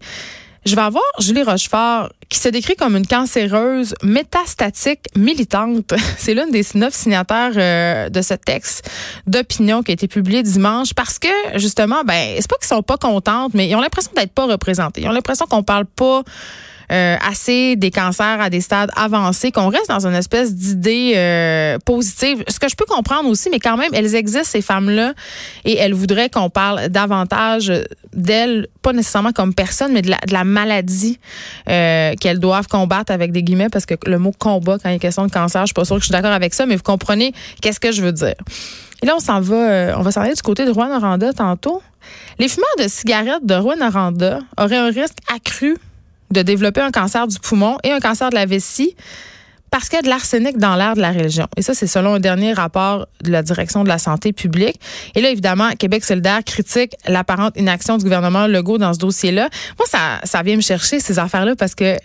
Je 0.66 0.74
vais 0.74 0.82
avoir 0.82 1.04
Julie 1.20 1.44
Rochefort 1.44 2.08
qui 2.28 2.40
se 2.40 2.48
décrit 2.48 2.74
comme 2.74 2.96
une 2.96 3.06
cancéreuse 3.06 3.94
métastatique 4.02 5.06
militante. 5.14 5.94
C'est 6.18 6.34
l'une 6.34 6.50
des 6.50 6.66
neuf 6.74 6.92
signataires 6.92 7.52
euh, 7.56 8.08
de 8.08 8.20
ce 8.20 8.34
texte 8.34 8.90
d'opinion 9.28 9.84
qui 9.84 9.92
a 9.92 9.94
été 9.94 10.08
publié 10.08 10.42
dimanche 10.42 10.92
parce 10.92 11.20
que 11.20 11.28
justement, 11.54 12.02
ben 12.04 12.34
c'est 12.36 12.50
pas 12.50 12.56
qu'ils 12.56 12.66
sont 12.66 12.82
pas 12.82 12.96
contentes, 12.96 13.54
mais 13.54 13.68
ils 13.68 13.76
ont 13.76 13.80
l'impression 13.80 14.10
d'être 14.16 14.32
pas 14.32 14.46
représentés. 14.46 15.02
Ils 15.02 15.08
ont 15.08 15.12
l'impression 15.12 15.46
qu'on 15.46 15.62
parle 15.62 15.86
pas 15.86 16.24
euh, 16.92 17.16
assez 17.26 17.76
des 17.76 17.90
cancers 17.90 18.40
à 18.40 18.48
des 18.48 18.60
stades 18.60 18.90
avancés, 18.96 19.50
qu'on 19.50 19.68
reste 19.68 19.88
dans 19.88 20.06
une 20.06 20.14
espèce 20.14 20.54
d'idée 20.54 21.14
euh, 21.16 21.78
positive. 21.84 22.44
Ce 22.48 22.60
que 22.60 22.68
je 22.68 22.76
peux 22.76 22.84
comprendre 22.84 23.28
aussi, 23.28 23.50
mais 23.50 23.58
quand 23.58 23.76
même, 23.76 23.90
elles 23.92 24.14
existent, 24.14 24.48
ces 24.50 24.62
femmes-là, 24.62 25.14
et 25.64 25.76
elles 25.76 25.94
voudraient 25.94 26.30
qu'on 26.30 26.50
parle 26.50 26.88
davantage 26.88 27.72
d'elles, 28.12 28.68
pas 28.82 28.92
nécessairement 28.92 29.32
comme 29.32 29.52
personne, 29.52 29.92
mais 29.92 30.02
de 30.02 30.12
la, 30.30 30.44
maladie 30.44 31.18
euh, 31.68 32.14
qu'elles 32.20 32.38
doivent 32.38 32.68
combattre 32.68 33.12
avec 33.12 33.32
des 33.32 33.42
guillemets, 33.42 33.68
parce 33.68 33.84
que 33.84 33.94
le 34.06 34.18
mot 34.18 34.32
combat, 34.38 34.78
quand 34.80 34.88
il 34.88 34.94
est 34.94 34.98
question 35.00 35.26
de 35.26 35.32
cancer, 35.32 35.62
je 35.62 35.66
suis 35.66 35.74
pas 35.74 35.84
sûre 35.84 35.96
que 35.96 36.02
je 36.02 36.06
suis 36.06 36.12
d'accord 36.12 36.32
avec 36.32 36.54
ça, 36.54 36.66
mais 36.66 36.76
vous 36.76 36.82
comprenez 36.82 37.32
qu'est-ce 37.60 37.80
que 37.80 37.90
je 37.90 38.00
veux 38.00 38.12
dire. 38.12 38.34
Et 39.02 39.06
là, 39.06 39.14
on 39.16 39.20
s'en 39.20 39.40
va, 39.40 39.98
on 39.98 40.02
va 40.02 40.12
s'en 40.12 40.20
aller 40.22 40.34
du 40.34 40.42
côté 40.42 40.64
de 40.64 40.70
Rouen 40.70 40.88
Noranda 40.88 41.32
tantôt. 41.32 41.82
Les 42.38 42.48
fumeurs 42.48 42.68
de 42.78 42.88
cigarettes 42.88 43.44
de 43.44 43.54
Rouen 43.54 43.76
Noranda 43.76 44.40
auraient 44.56 44.76
un 44.76 44.90
risque 44.90 45.16
accru 45.34 45.76
de 46.30 46.42
développer 46.42 46.80
un 46.80 46.90
cancer 46.90 47.26
du 47.26 47.38
poumon 47.38 47.78
et 47.84 47.92
un 47.92 48.00
cancer 48.00 48.30
de 48.30 48.34
la 48.34 48.46
vessie 48.46 48.94
parce 49.70 49.88
qu'il 49.88 49.96
y 49.96 49.98
a 49.98 50.02
de 50.02 50.08
l'arsenic 50.08 50.58
dans 50.58 50.76
l'air 50.76 50.94
de 50.94 51.00
la 51.00 51.10
région. 51.10 51.46
Et 51.56 51.62
ça, 51.62 51.74
c'est 51.74 51.86
selon 51.86 52.14
un 52.14 52.20
dernier 52.20 52.52
rapport 52.52 53.06
de 53.22 53.30
la 53.30 53.42
direction 53.42 53.84
de 53.84 53.88
la 53.88 53.98
santé 53.98 54.32
publique. 54.32 54.80
Et 55.14 55.20
là, 55.20 55.30
évidemment, 55.30 55.70
Québec 55.72 56.04
solidaire 56.04 56.42
critique 56.44 56.94
l'apparente 57.06 57.56
inaction 57.56 57.98
du 57.98 58.04
gouvernement 58.04 58.46
Legault 58.46 58.78
dans 58.78 58.94
ce 58.94 58.98
dossier-là. 58.98 59.48
Moi, 59.78 59.86
ça, 59.86 60.20
ça 60.24 60.42
vient 60.42 60.56
me 60.56 60.62
chercher 60.62 61.00
ces 61.00 61.18
affaires-là 61.18 61.56
parce 61.56 61.74
que 61.74 61.96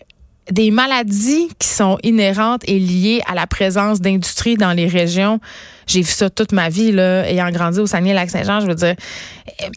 des 0.50 0.72
maladies 0.72 1.50
qui 1.60 1.68
sont 1.68 1.98
inhérentes 2.04 2.64
et 2.68 2.80
liées 2.80 3.22
à 3.28 3.36
la 3.36 3.48
présence 3.48 4.02
d'industries 4.02 4.56
dans 4.56 4.74
les 4.74 4.88
régions. 4.88 5.40
J'ai 5.88 6.02
vu 6.02 6.12
ça 6.12 6.30
toute 6.30 6.52
ma 6.52 6.70
vie, 6.70 6.92
là, 6.92 7.28
ayant 7.30 7.50
grandi 7.52 7.80
au 7.80 7.86
Saguenay-Lac-Saint-Jean. 7.86 8.62
Je 8.62 8.68
veux 8.68 8.76
dire, 8.76 8.96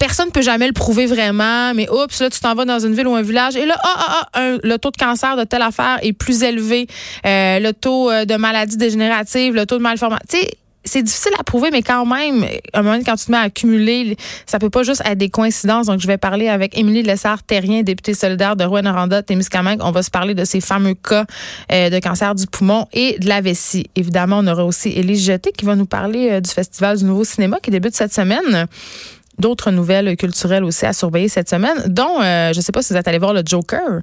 personne 0.01 0.27
ne 0.27 0.31
peut 0.31 0.43
jamais 0.43 0.67
le 0.67 0.73
prouver 0.73 1.07
vraiment, 1.07 1.75
mais 1.75 1.89
oups, 1.91 2.21
là, 2.21 2.31
tu 2.31 2.41
t'en 2.41 2.55
vas 2.55 2.65
dans 2.65 2.79
une 2.79 2.95
ville 2.95 3.07
ou 3.07 3.15
un 3.15 3.23
village 3.23 3.57
et 3.57 3.67
là, 3.67 3.77
ah, 3.83 3.95
ah, 3.97 4.29
ah 4.33 4.51
le 4.63 4.77
taux 4.79 4.91
de 4.91 4.97
cancer 4.97 5.37
de 5.37 5.45
telle 5.45 5.63
affaire 5.63 5.99
est 6.03 6.13
plus 6.13 6.43
élevé, 6.43 6.87
euh, 7.27 7.59
le 7.59 7.73
taux 7.73 8.11
euh, 8.11 8.25
de 8.25 8.37
maladies 8.37 8.77
dégénératives, 8.77 9.55
le 9.55 9.67
taux 9.67 9.79
de 9.79 9.83
malformation. 9.83 10.39
C'est 10.85 11.03
difficile 11.03 11.33
à 11.39 11.45
prouver, 11.45 11.71
mais 11.71 11.83
quand 11.83 12.05
même, 12.07 12.47
un 12.73 12.83
moment 12.83 12.99
quand 13.05 13.17
tu 13.17 13.27
te 13.27 13.31
mets 13.31 13.39
à 13.39 13.43
accumuler, 13.43 14.17
ça 14.47 14.59
peut 14.59 14.71
pas 14.71 14.83
juste 14.83 15.03
être 15.05 15.19
des 15.19 15.31
coïncidences. 15.31 15.87
Donc, 15.87 16.01
je 16.01 16.07
vais 16.07 16.19
parler 16.19 16.49
avec 16.49 16.77
Émilie 16.79 17.03
Lessard-Terrien, 17.03 17.83
députée 17.83 18.15
solidaire 18.15 18.57
de 18.57 18.65
Rouen-Noranda, 18.65 19.23
Témiscamingue. 19.23 19.81
On 19.83 19.91
va 19.91 20.03
se 20.03 20.11
parler 20.11 20.35
de 20.35 20.45
ces 20.45 20.61
fameux 20.61 20.95
cas 20.95 21.25
euh, 21.73 21.91
de 21.91 21.99
cancer 21.99 22.35
du 22.35 22.47
poumon 22.47 22.87
et 22.93 23.19
de 23.19 23.29
la 23.29 23.41
vessie. 23.41 23.87
Évidemment, 23.97 24.39
on 24.41 24.47
aura 24.47 24.65
aussi 24.65 24.91
Élise 24.91 25.25
Jeté 25.25 25.53
qui 25.53 25.65
va 25.65 25.75
nous 25.77 25.87
parler 25.87 26.31
euh, 26.31 26.41
du 26.41 26.51
Festival 26.51 26.99
du 26.99 27.05
Nouveau 27.05 27.25
Cinéma 27.25 27.59
qui 27.63 27.71
débute 27.71 27.95
cette 27.95 28.13
semaine 28.13 28.67
d'autres 29.39 29.71
nouvelles 29.71 30.17
culturelles 30.17 30.63
aussi 30.63 30.87
à 30.87 30.93
surveiller 30.93 31.29
cette 31.29 31.51
semaine, 31.51 31.77
dont, 31.87 32.23
euh, 32.23 32.53
je 32.53 32.61
sais 32.61 32.71
pas 32.71 32.83
si 32.83 32.93
vous 32.93 32.99
êtes 32.99 33.09
allé 33.09 33.19
voir 33.19 33.35
le 33.35 33.43
Joker 33.45 34.01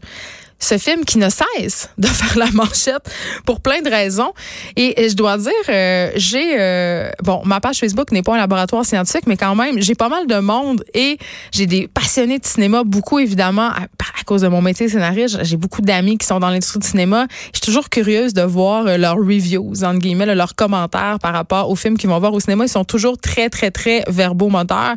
ce 0.62 0.78
film 0.78 1.04
qui 1.04 1.18
ne 1.18 1.28
cesse 1.30 1.90
de 1.98 2.08
faire 2.22 2.38
la 2.38 2.50
manchette 2.52 3.10
pour 3.46 3.60
plein 3.60 3.82
de 3.82 3.90
raisons. 3.90 4.32
Et, 4.78 5.10
je 5.10 5.16
dois 5.16 5.38
dire, 5.38 5.52
euh, 5.68 6.12
j'ai 6.16 6.56
euh, 6.60 7.10
bon, 7.24 7.42
ma 7.44 7.60
page 7.60 7.80
Facebook 7.80 8.12
n'est 8.12 8.22
pas 8.22 8.36
un 8.36 8.38
laboratoire 8.38 8.86
scientifique, 8.86 9.28
mais 9.28 9.36
quand 9.36 9.56
même, 9.56 9.82
j'ai 9.82 9.96
pas 9.96 10.08
mal 10.08 10.28
de 10.28 10.40
monde 10.40 10.84
et 10.94 11.18
j'ai 11.52 11.66
des 11.66 11.88
passionnés 11.88 12.40
de 12.40 12.46
cinéma, 12.46 12.84
beaucoup 12.86 13.20
évidemment 13.20 13.70
à, 13.70 13.88
cause 14.26 14.42
de 14.42 14.48
mon 14.48 14.62
métier 14.62 14.88
scénariste. 14.88 15.40
J'ai 15.44 15.58
beaucoup 15.58 15.82
d'amis 15.82 16.18
qui 16.18 16.28
sont 16.28 16.40
dans 16.40 16.50
l'industrie 16.50 16.80
du 16.80 16.88
cinéma. 16.88 17.26
Je 17.54 17.58
suis 17.58 17.66
toujours 17.66 17.90
curieuse 17.90 18.34
de 18.34 18.44
voir 18.44 18.86
euh, 18.86 18.98
leurs 18.98 19.18
reviews, 19.18 19.84
entre 19.84 20.00
guillemets, 20.00 20.34
leurs 20.34 20.56
commentaires 20.56 21.18
par 21.20 21.34
rapport 21.34 21.70
aux 21.70 21.76
films 21.76 21.98
qu'ils 21.98 22.10
vont 22.10 22.20
voir 22.20 22.34
au 22.34 22.40
cinéma. 22.40 22.66
Ils 22.66 22.70
sont 22.70 22.86
toujours 22.86 23.18
très, 23.18 23.50
très, 23.50 23.72
très 23.72 24.04
verbomoteurs. 24.08 24.96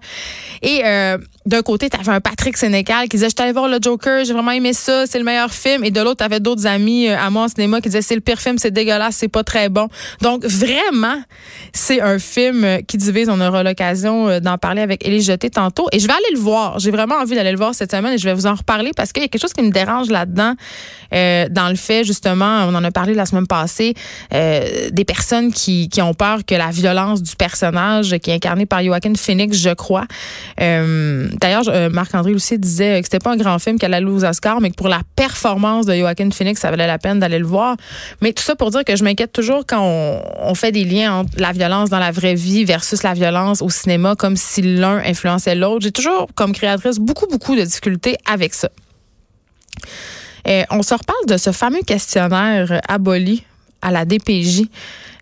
Et 0.63 0.83
d'un 1.47 1.63
côté, 1.63 1.91
tu 1.91 1.99
avais 1.99 2.13
un 2.13 2.21
Patrick 2.21 2.57
Sénécal 2.57 3.09
qui 3.09 3.17
disait, 3.17 3.29
je 3.29 3.43
allé 3.43 3.53
voir 3.53 3.69
le 3.69 3.79
Joker, 3.81 4.25
j'ai 4.25 4.33
vraiment 4.33 4.51
aimé 4.53 4.73
ça, 4.73 5.07
c'est 5.07 5.19
le 5.19 5.25
meilleur 5.25 5.53
film. 5.55 5.85
Et 5.85 5.91
de 5.91 6.01
l'autre, 6.01 6.19
tu 6.19 6.25
avais 6.25 6.41
d'autres 6.41 6.67
amis 6.67 7.09
euh, 7.09 7.17
à 7.19 7.31
moi 7.31 7.45
en 7.45 7.49
cinéma 7.49 7.81
qui 7.81 7.89
disaient, 7.89 8.03
c'est 8.03 8.15
le 8.15 8.21
pire 8.21 8.41
film, 8.41 8.59
c'est 8.59 8.71
dégueulasse, 8.71 9.17
c'est 9.17 9.29
pas 9.29 9.45
très 9.45 9.69
bon. 9.69 9.89
Donc, 10.21 10.45
vraiment, 10.45 11.21
c'est 11.73 12.01
un 12.01 12.19
film 12.19 12.65
euh, 12.65 12.79
qui 12.87 12.97
divise. 12.97 13.29
On 13.29 13.41
aura 13.41 13.63
l'occasion 13.63 14.29
euh, 14.29 14.41
d'en 14.41 14.59
parler 14.59 14.83
avec 14.83 15.07
Élie 15.07 15.23
Jeté 15.23 15.51
tantôt. 15.51 15.87
Et 15.93 15.99
je 15.99 16.07
vais 16.07 16.13
aller 16.13 16.35
le 16.35 16.39
voir. 16.39 16.79
J'ai 16.79 16.91
vraiment 16.91 17.17
envie 17.17 17.35
d'aller 17.35 17.53
le 17.53 17.57
voir 17.57 17.75
cette 17.75 17.91
semaine 17.91 18.13
et 18.13 18.19
je 18.19 18.25
vais 18.25 18.35
vous 18.35 18.47
en 18.47 18.55
reparler 18.55 18.91
parce 18.97 19.13
qu'il 19.13 19.23
y 19.23 19.27
a 19.27 19.29
quelque 19.29 19.41
chose 19.41 19.53
qui 19.53 19.63
me 19.63 19.71
dérange 19.71 20.11
là-dedans, 20.11 20.55
dans 21.13 21.69
le 21.69 21.77
fait, 21.77 22.03
justement, 22.03 22.67
on 22.69 22.75
en 22.75 22.83
a 22.83 22.91
parlé 22.91 23.15
la 23.15 23.25
semaine 23.25 23.47
passée, 23.47 23.95
des 24.33 25.05
personnes 25.07 25.53
qui, 25.53 25.89
qui 25.89 26.03
ont 26.03 26.13
peur 26.13 26.41
que 26.45 26.57
la 26.57 26.71
violence 26.71 27.23
du 27.23 27.37
personnage 27.37 28.19
qui 28.19 28.31
est 28.31 28.35
incarné 28.35 28.67
par 28.67 28.83
Joaquin 28.83 29.13
Phoenix, 29.15 29.57
je 29.57 29.71
crois, 29.71 30.07
D'ailleurs, 30.59 31.91
Marc-André 31.93 32.35
aussi 32.35 32.59
disait 32.59 33.01
que 33.01 33.07
c'était 33.07 33.21
pas 33.21 33.33
un 33.33 33.37
grand 33.37 33.61
film 33.61 33.79
qu'elle 33.79 33.95
allait 33.95 34.11
aux 34.11 34.25
Oscars, 34.25 34.61
mais 34.61 34.71
que 34.71 34.77
pour 34.77 34.89
la 34.89 35.03
performance 35.15 35.44
de 35.45 35.95
Joaquin 35.95 36.31
Phoenix, 36.31 36.61
ça 36.61 36.71
valait 36.71 36.87
la 36.87 36.99
peine 36.99 37.21
d'aller 37.21 37.39
le 37.39 37.47
voir. 37.47 37.77
Mais 38.23 38.33
tout 38.33 38.43
ça 38.43 38.57
pour 38.57 38.71
dire 38.71 38.85
que 38.85 38.97
je 38.97 39.05
m'inquiète 39.05 39.33
toujours 39.33 39.65
quand 39.67 39.83
on, 39.83 40.55
fait 40.55 40.73
des 40.73 40.85
liens 40.85 41.21
entre 41.21 41.31
la 41.37 41.53
violence 41.53 41.91
dans 41.91 41.99
la 41.99 42.13
vraie 42.13 42.35
vie 42.35 42.65
versus 42.65 43.03
la 43.03 43.13
violence 43.13 43.61
au 43.61 43.69
cinéma, 43.69 44.15
comme 44.17 44.37
si 44.37 44.63
l'un 44.63 44.99
influençait 44.99 45.55
l'autre. 45.55 45.83
J'ai 45.83 45.93
toujours, 45.93 46.29
comme 46.35 46.53
créatrice, 46.53 46.99
beaucoup, 46.99 47.27
beaucoup 47.27 47.57
de 47.57 47.63
difficultés 47.63 48.17
avec 48.25 48.55
ça. 48.55 48.71
Et 50.47 50.63
euh, 50.63 50.65
on 50.71 50.83
se 50.83 50.95
reparle 50.95 51.27
de 51.27 51.37
ce 51.37 51.53
fameux 51.53 51.83
questionnaire 51.87 52.81
aboli 52.89 53.45
à 53.85 53.91
la 53.91 54.05
DPJ. 54.05 54.63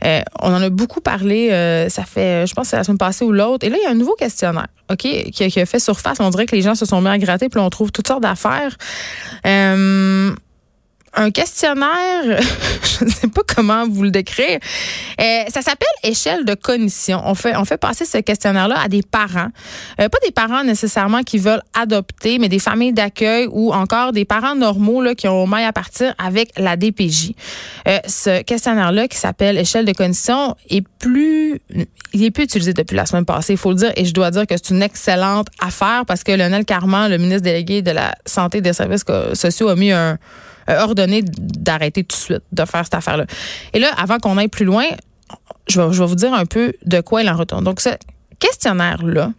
Euh, 0.05 0.21
on 0.41 0.53
en 0.53 0.63
a 0.63 0.71
beaucoup 0.71 1.01
parlé, 1.01 1.51
euh, 1.51 1.89
ça 1.89 2.05
fait, 2.05 2.47
je 2.47 2.55
pense, 2.55 2.69
c'est 2.69 2.77
la 2.77 2.85
semaine 2.85 2.99
passée 2.99 3.25
ou 3.25 3.33
l'autre. 3.33 3.67
Et 3.67 3.71
là, 3.71 3.77
il 3.81 3.85
y 3.85 3.87
a 3.87 3.91
un 3.91 3.95
nouveau 3.95 4.15
questionnaire, 4.15 4.69
OK, 4.91 4.99
qui, 4.99 5.61
a 5.61 5.67
fait 5.67 5.79
surface. 5.79 6.19
On 6.21 6.31
dirait 6.31 6.47
que 6.47 6.57
les 6.57 6.63
gens 6.63 6.75
se 6.75 6.87
sont 6.87 7.01
mis 7.01 7.09
à 7.09 7.19
gratter, 7.19 7.49
puis 7.49 7.61
on 7.61 7.71
trouve 7.71 7.93
toutes 7.93 8.09
sortes 8.09 8.23
d'affaires. 8.23 8.77
Euh, 9.47 10.35
un 11.15 11.31
questionnaire, 11.31 12.23
je 12.99 13.05
ne 13.05 13.11
sais 13.11 13.29
pas 13.29 13.43
comment 13.47 13.87
vous 13.87 14.05
le 14.05 14.11
décrire. 14.11 14.59
Euh, 15.21 15.43
ça 15.49 15.61
s'appelle 15.61 15.89
échelle 16.03 16.45
de 16.45 16.55
cognition. 16.55 17.21
On 17.25 17.35
fait, 17.35 17.57
on 17.57 17.65
fait 17.65 17.77
passer 17.77 18.05
ce 18.05 18.19
questionnaire-là 18.19 18.77
à 18.83 18.89
des 18.89 19.03
parents. 19.03 19.49
Euh, 20.01 20.09
pas 20.09 20.19
des 20.25 20.31
parents 20.31 20.65
nécessairement 20.65 21.23
qui 21.23 21.39
veulent 21.39 21.63
adopter, 21.75 22.39
mais 22.39 22.49
des 22.49 22.59
familles 22.59 22.93
d'accueil 22.93 23.47
ou 23.51 23.73
encore 23.73 24.13
des 24.13 24.25
parents 24.25 24.55
normaux 24.55 25.03
là, 25.03 25.15
qui 25.15 25.29
ont 25.29 25.47
maille 25.47 25.65
à 25.65 25.73
partir 25.73 26.15
avec 26.19 26.51
la 26.57 26.77
DPJ. 26.77 27.33
Euh, 27.89 27.99
ce 28.07 28.43
questionnaire-là 28.43 29.09
qui 29.09 29.19
s'appelle 29.19 29.59
échelle 29.59 29.85
de 29.85 29.93
cognition 29.93 30.57
est 30.71 30.87
plus, 30.99 31.61
il 32.13 32.25
est 32.25 32.31
plus 32.31 32.45
utilisé 32.45 32.73
depuis 32.73 32.97
la 32.97 33.07
semaine 33.07 33.25
passée, 33.25 33.55
il 33.55 33.59
faut 33.59 33.71
le 33.71 33.77
dire, 33.77 33.93
et 33.97 34.05
je 34.05 34.15
dois 34.15 34.31
dire 34.31 34.47
que 34.47 34.55
c'est 34.57 34.71
une 34.71 34.83
excellente 34.83 35.49
affaire 35.61 36.05
parce 36.07 36.25
que 36.25 36.33
Lionel 36.33 36.65
Carman, 36.65 37.11
le 37.11 37.19
ministre 37.19 37.43
délégué 37.43 37.83
de 37.83 37.91
la 37.91 38.15
Santé 38.25 38.59
et 38.59 38.61
des 38.63 38.73
Services 38.73 39.05
sociaux, 39.35 39.69
a 39.69 39.77
mis 39.77 39.93
un 39.93 40.13
euh, 40.13 40.17
ordonné 40.69 41.23
d'arrêter 41.23 42.05
tout 42.05 42.17
de 42.17 42.21
suite 42.21 42.43
de 42.53 42.65
faire 42.65 42.85
cette 42.85 42.95
affaire-là. 42.95 43.27
Et 43.73 43.79
là, 43.79 43.89
avant 43.97 44.19
qu'on 44.19 44.39
aille 44.39 44.49
plus 44.49 44.65
loin, 44.65 44.85
je 45.69 45.81
vais, 45.81 46.07
vous 46.07 46.15
dire 46.15 46.35
un 46.35 46.47
peu 46.47 46.73
de 46.85 47.01
quoi 47.01 47.23
il 47.23 47.29
en 47.29 47.37
retourne. 47.37 47.65
Donc, 47.65 47.81
ce 47.81 47.91
questionnaire-là, 48.39 49.33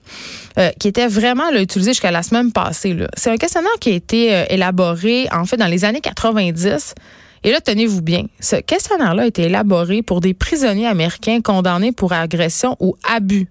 euh, 0.57 0.69
qui 0.79 0.87
était 0.87 1.07
vraiment 1.07 1.51
utilisé 1.51 1.91
jusqu'à 1.91 2.11
la 2.11 2.23
semaine 2.23 2.51
passée, 2.51 2.95
c'est 3.17 3.31
un 3.31 3.37
questionnaire 3.37 3.73
qui 3.79 3.91
a 3.91 3.93
été 3.93 4.33
euh, 4.33 4.45
élaboré, 4.49 5.27
en 5.31 5.45
fait, 5.45 5.57
dans 5.57 5.67
les 5.67 5.83
années 5.85 6.01
90. 6.01 6.95
Et 7.43 7.51
là, 7.51 7.59
tenez-vous 7.59 8.01
bien, 8.01 8.23
ce 8.39 8.55
questionnaire-là 8.55 9.23
a 9.23 9.25
été 9.25 9.43
élaboré 9.43 10.01
pour 10.01 10.21
des 10.21 10.33
prisonniers 10.33 10.87
américains 10.87 11.41
condamnés 11.41 11.91
pour 11.91 12.13
agression 12.13 12.77
ou 12.79 12.95
abus 13.03 13.47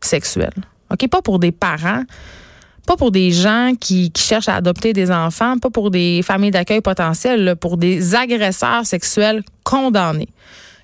sexuels. 0.00 0.54
OK? 0.92 1.08
Pas 1.08 1.22
pour 1.22 1.40
des 1.40 1.50
parents 1.50 2.04
pas 2.86 2.96
pour 2.96 3.12
des 3.12 3.30
gens 3.30 3.72
qui, 3.78 4.12
cherchent 4.16 4.48
à 4.48 4.56
adopter 4.56 4.92
des 4.92 5.10
enfants, 5.10 5.58
pas 5.58 5.70
pour 5.70 5.90
des 5.90 6.22
familles 6.22 6.50
d'accueil 6.50 6.80
potentielles, 6.80 7.56
pour 7.60 7.76
des 7.76 8.14
agresseurs 8.14 8.86
sexuels 8.86 9.42
condamnés. 9.64 10.28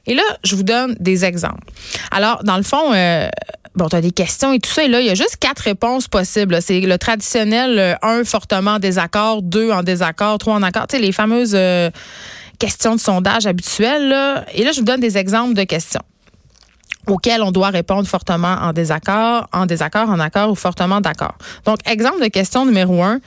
Et 0.06 0.14
là, 0.14 0.22
je 0.42 0.56
vous 0.56 0.62
donne 0.62 0.96
des 1.00 1.24
exemples. 1.24 1.66
Alors, 2.10 2.42
dans 2.44 2.56
le 2.56 2.62
fond, 2.62 2.94
euh, 2.94 3.28
bon, 3.74 3.88
tu 3.88 3.96
as 3.96 4.00
des 4.00 4.10
questions 4.10 4.52
et 4.52 4.58
tout 4.58 4.70
ça. 4.70 4.84
Et 4.84 4.88
là, 4.88 5.00
il 5.00 5.06
y 5.06 5.10
a 5.10 5.14
juste 5.14 5.36
quatre 5.38 5.60
réponses 5.60 6.08
possibles. 6.08 6.62
C'est 6.62 6.80
le 6.80 6.98
traditionnel 6.98 7.78
euh, 7.78 7.94
un 8.02 8.24
fortement 8.24 8.72
en 8.72 8.78
désaccord, 8.78 9.42
deux 9.42 9.70
en 9.70 9.82
désaccord, 9.82 10.38
trois 10.38 10.54
en 10.54 10.62
accord. 10.62 10.86
Tu 10.86 10.96
sais, 10.96 11.02
les 11.02 11.12
fameuses 11.12 11.52
euh, 11.54 11.90
questions 12.58 12.94
de 12.94 13.00
sondage 13.00 13.46
habituelles. 13.46 14.08
Là. 14.08 14.46
Et 14.54 14.64
là, 14.64 14.72
je 14.72 14.78
vous 14.78 14.86
donne 14.86 15.00
des 15.00 15.18
exemples 15.18 15.54
de 15.54 15.64
questions 15.64 16.02
auxquels 17.06 17.42
on 17.42 17.52
doit 17.52 17.70
répondre 17.70 18.06
fortement 18.06 18.56
en 18.60 18.72
désaccord, 18.72 19.48
en 19.52 19.66
désaccord, 19.66 20.10
en 20.10 20.20
accord 20.20 20.50
ou 20.50 20.54
fortement 20.54 21.00
d'accord. 21.00 21.36
Donc, 21.64 21.78
exemple 21.86 22.22
de 22.22 22.28
question 22.28 22.66
numéro 22.66 23.02
un. 23.02 23.20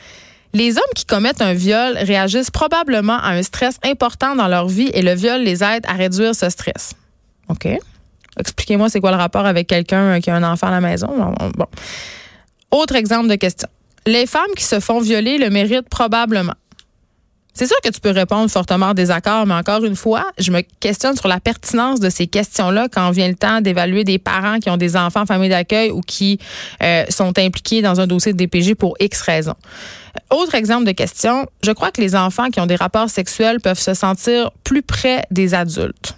Les 0.54 0.78
hommes 0.78 0.94
qui 0.96 1.06
commettent 1.06 1.42
un 1.42 1.54
viol 1.54 1.98
réagissent 1.98 2.52
probablement 2.52 3.18
à 3.18 3.30
un 3.30 3.42
stress 3.42 3.80
important 3.84 4.36
dans 4.36 4.48
leur 4.48 4.68
vie 4.68 4.90
et 4.94 5.02
le 5.02 5.14
viol 5.16 5.42
les 5.42 5.64
aide 5.64 5.86
à 5.88 5.94
réduire 5.94 6.36
ce 6.36 6.50
stress. 6.50 6.94
OK. 7.48 7.68
Expliquez-moi 8.38 8.90
c'est 8.90 9.00
quoi 9.00 9.12
le 9.12 9.18
rapport 9.18 9.46
avec 9.46 9.68
quelqu'un 9.68 10.20
qui 10.20 10.30
a 10.30 10.36
un 10.36 10.44
enfant 10.44 10.68
à 10.68 10.72
la 10.72 10.82
maison. 10.82 11.34
Bon. 11.56 11.68
Autre 12.72 12.96
exemple 12.96 13.28
de 13.28 13.36
question. 13.36 13.70
Les 14.06 14.26
femmes 14.26 14.52
qui 14.56 14.64
se 14.64 14.80
font 14.80 15.00
violer 15.00 15.38
le 15.38 15.50
méritent 15.50 15.90
probablement. 15.90 16.54
C'est 17.54 17.68
sûr 17.68 17.76
que 17.84 17.90
tu 17.90 18.00
peux 18.00 18.12
répondre 18.12 18.50
fortement 18.50 18.88
en 18.88 18.94
désaccord, 18.94 19.46
mais 19.46 19.54
encore 19.54 19.84
une 19.84 19.96
fois, 19.96 20.26
je 20.38 20.52
me 20.52 20.62
questionne 20.80 21.18
sur 21.18 21.28
la 21.28 21.40
pertinence 21.40 22.00
de 22.00 22.10
ces 22.10 22.26
questions-là 22.28 22.88
quand 22.92 23.12
vient 23.12 23.28
le 23.28 23.36
temps 23.36 23.60
d'évaluer 23.60 24.06
des 24.06 24.20
parents 24.20 24.60
qui 24.60 24.70
ont 24.70 24.78
des 24.78 24.96
enfants 24.96 25.22
en 25.22 25.26
famille 25.26 25.50
d'accueil 25.50 25.92
ou 25.92 26.00
qui 26.02 26.40
euh, 26.82 27.04
sont 27.10 27.38
impliqués 27.38 27.82
dans 27.82 28.00
un 28.00 28.08
dossier 28.08 28.32
de 28.32 28.38
DPG 28.38 28.76
pour 28.76 28.96
X 29.00 29.22
raisons. 29.22 29.56
Autre 30.30 30.56
exemple 30.56 30.86
de 30.86 30.92
question, 30.92 31.46
je 31.64 31.72
crois 31.72 31.92
que 31.92 32.02
les 32.02 32.16
enfants 32.16 32.50
qui 32.50 32.60
ont 32.62 32.66
des 32.66 32.76
rapports 32.76 33.10
sexuels 33.10 33.60
peuvent 33.60 33.80
se 33.80 33.94
sentir 33.94 34.52
plus 34.64 34.82
près 34.82 35.26
des 35.30 35.54
adultes. 35.54 36.16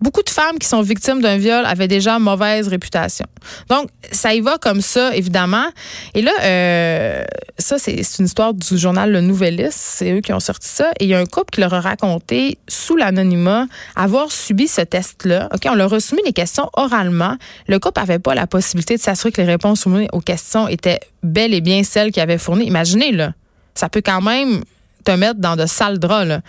Beaucoup 0.00 0.22
de 0.22 0.30
femmes 0.30 0.58
qui 0.60 0.68
sont 0.68 0.80
victimes 0.80 1.20
d'un 1.20 1.38
viol 1.38 1.66
avaient 1.66 1.88
déjà 1.88 2.20
mauvaise 2.20 2.68
réputation. 2.68 3.26
Donc, 3.68 3.88
ça 4.12 4.32
y 4.32 4.40
va 4.40 4.56
comme 4.56 4.80
ça, 4.80 5.14
évidemment. 5.16 5.66
Et 6.14 6.22
là, 6.22 6.30
euh, 6.42 7.24
ça, 7.58 7.78
c'est 7.78 8.00
une 8.18 8.26
histoire 8.26 8.54
du 8.54 8.78
journal 8.78 9.10
Le 9.10 9.20
Nouvelliste. 9.20 9.78
C'est 9.78 10.12
eux 10.12 10.20
qui 10.20 10.32
ont 10.32 10.40
sorti 10.40 10.68
ça. 10.68 10.92
Et 11.00 11.04
il 11.04 11.08
y 11.08 11.14
a 11.14 11.18
un 11.18 11.26
couple 11.26 11.50
qui 11.50 11.60
leur 11.60 11.74
a 11.74 11.80
raconté, 11.80 12.58
sous 12.68 12.96
l'anonymat, 12.96 13.66
avoir 13.96 14.30
subi 14.30 14.68
ce 14.68 14.82
test-là. 14.82 15.48
OK, 15.52 15.62
on 15.68 15.74
leur 15.74 15.92
a 15.92 15.98
soumis 15.98 16.22
les 16.24 16.32
questions 16.32 16.70
oralement. 16.74 17.36
Le 17.66 17.80
couple 17.80 18.00
n'avait 18.00 18.20
pas 18.20 18.36
la 18.36 18.46
possibilité 18.46 18.96
de 18.96 19.02
s'assurer 19.02 19.32
que 19.32 19.40
les 19.40 19.48
réponses 19.48 19.80
soumises 19.80 20.08
aux 20.12 20.20
questions 20.20 20.68
étaient 20.68 21.00
bel 21.24 21.52
et 21.52 21.60
bien 21.60 21.82
celles 21.82 22.12
qu'ils 22.12 22.22
avaient 22.22 22.38
fournies. 22.38 22.66
Imaginez, 22.66 23.10
là, 23.10 23.32
ça 23.74 23.88
peut 23.88 24.02
quand 24.04 24.20
même 24.20 24.62
te 25.04 25.10
mettre 25.10 25.40
dans 25.40 25.56
de 25.56 25.66
sales 25.66 25.98
draps. 25.98 26.26
Là. 26.26 26.40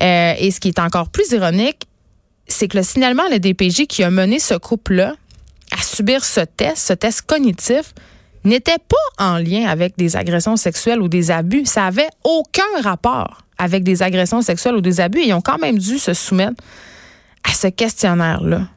Euh, 0.00 0.34
et 0.38 0.50
ce 0.50 0.60
qui 0.60 0.68
est 0.68 0.78
encore 0.78 1.08
plus 1.08 1.30
ironique, 1.32 1.87
c'est 2.48 2.68
que 2.68 2.78
le 2.78 2.82
signalement 2.82 3.22
à 3.30 3.38
DPJ 3.38 3.86
qui 3.86 4.02
a 4.02 4.10
mené 4.10 4.38
ce 4.38 4.54
couple-là 4.54 5.14
à 5.70 5.82
subir 5.82 6.24
ce 6.24 6.40
test, 6.40 6.78
ce 6.78 6.92
test 6.92 7.22
cognitif, 7.22 7.94
n'était 8.44 8.78
pas 8.78 9.24
en 9.24 9.38
lien 9.38 9.66
avec 9.66 9.96
des 9.96 10.16
agressions 10.16 10.56
sexuelles 10.56 11.00
ou 11.00 11.08
des 11.08 11.30
abus. 11.30 11.66
Ça 11.66 11.86
avait 11.86 12.08
aucun 12.24 12.82
rapport 12.82 13.42
avec 13.58 13.82
des 13.84 14.02
agressions 14.02 14.40
sexuelles 14.40 14.76
ou 14.76 14.80
des 14.80 15.00
abus. 15.00 15.20
Ils 15.24 15.34
ont 15.34 15.40
quand 15.40 15.58
même 15.58 15.78
dû 15.78 15.98
se 15.98 16.14
soumettre 16.14 16.62
à 17.44 17.52
ce 17.52 17.66
questionnaire-là. 17.66 18.68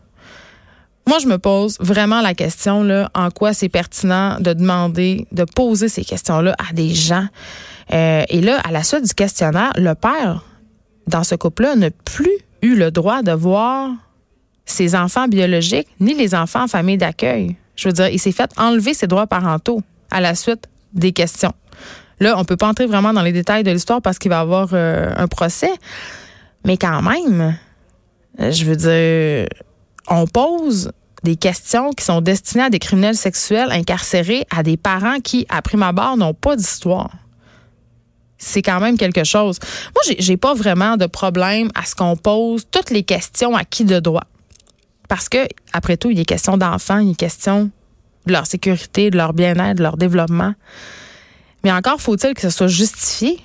Moi, 1.07 1.19
je 1.19 1.27
me 1.27 1.37
pose 1.37 1.77
vraiment 1.79 2.21
la 2.21 2.33
question 2.33 2.83
là, 2.83 3.09
en 3.15 3.31
quoi 3.31 3.53
c'est 3.53 3.69
pertinent 3.69 4.39
de 4.39 4.53
demander, 4.53 5.27
de 5.31 5.43
poser 5.43 5.89
ces 5.89 6.03
questions-là 6.03 6.55
à 6.57 6.73
des 6.73 6.93
gens. 6.93 7.25
Euh, 7.91 8.23
et 8.29 8.41
là, 8.41 8.59
à 8.63 8.71
la 8.71 8.83
suite 8.83 9.05
du 9.05 9.13
questionnaire, 9.13 9.71
le 9.77 9.93
père, 9.95 10.43
dans 11.07 11.23
ce 11.23 11.35
couple-là, 11.35 11.75
n'a 11.75 11.89
plus 11.89 12.37
eu 12.61 12.75
le 12.75 12.91
droit 12.91 13.21
de 13.21 13.31
voir 13.31 13.89
ses 14.65 14.95
enfants 14.95 15.27
biologiques 15.27 15.87
ni 15.99 16.13
les 16.13 16.35
enfants 16.35 16.63
en 16.63 16.67
famille 16.67 16.97
d'accueil. 16.97 17.55
Je 17.75 17.89
veux 17.89 17.93
dire, 17.93 18.09
il 18.09 18.19
s'est 18.19 18.31
fait 18.31 18.51
enlever 18.57 18.93
ses 18.93 19.07
droits 19.07 19.27
parentaux 19.27 19.81
à 20.11 20.21
la 20.21 20.35
suite 20.35 20.67
des 20.93 21.11
questions. 21.11 21.53
Là, 22.19 22.35
on 22.37 22.45
peut 22.45 22.57
pas 22.57 22.67
entrer 22.67 22.85
vraiment 22.85 23.13
dans 23.13 23.23
les 23.23 23.31
détails 23.31 23.63
de 23.63 23.71
l'histoire 23.71 24.01
parce 24.01 24.19
qu'il 24.19 24.29
va 24.29 24.37
y 24.37 24.41
avoir 24.41 24.69
euh, 24.73 25.11
un 25.15 25.27
procès, 25.27 25.71
mais 26.65 26.77
quand 26.77 27.01
même, 27.01 27.57
je 28.37 28.65
veux 28.65 28.75
dire, 28.75 29.47
on 30.07 30.27
pose 30.27 30.91
des 31.23 31.35
questions 31.35 31.91
qui 31.91 32.03
sont 32.03 32.21
destinées 32.21 32.65
à 32.65 32.69
des 32.69 32.79
criminels 32.79 33.15
sexuels 33.15 33.71
incarcérés 33.71 34.45
à 34.55 34.63
des 34.63 34.77
parents 34.77 35.19
qui, 35.19 35.45
à 35.49 35.61
prime 35.61 35.83
abord, 35.83 36.17
n'ont 36.17 36.33
pas 36.33 36.55
d'histoire. 36.55 37.11
C'est 38.41 38.61
quand 38.61 38.79
même 38.79 38.97
quelque 38.97 39.23
chose. 39.23 39.59
Moi, 39.95 40.15
j'ai 40.19 40.35
pas 40.35 40.53
vraiment 40.53 40.97
de 40.97 41.05
problème 41.05 41.69
à 41.75 41.85
ce 41.85 41.95
qu'on 41.95 42.17
pose 42.17 42.65
toutes 42.69 42.89
les 42.89 43.03
questions 43.03 43.55
à 43.55 43.63
qui 43.63 43.85
de 43.85 43.99
droit. 43.99 44.25
Parce 45.07 45.29
que, 45.29 45.47
après 45.73 45.95
tout, 45.95 46.09
il 46.09 46.19
est 46.19 46.25
question 46.25 46.57
d'enfants, 46.57 46.97
il 46.97 47.11
est 47.11 47.15
question 47.15 47.69
de 48.25 48.33
leur 48.33 48.47
sécurité, 48.47 49.09
de 49.09 49.17
leur 49.17 49.33
bien-être, 49.33 49.77
de 49.77 49.83
leur 49.83 49.95
développement. 49.95 50.53
Mais 51.63 51.71
encore 51.71 52.01
faut-il 52.01 52.33
que 52.33 52.41
ce 52.41 52.49
soit 52.49 52.67
justifié 52.67 53.39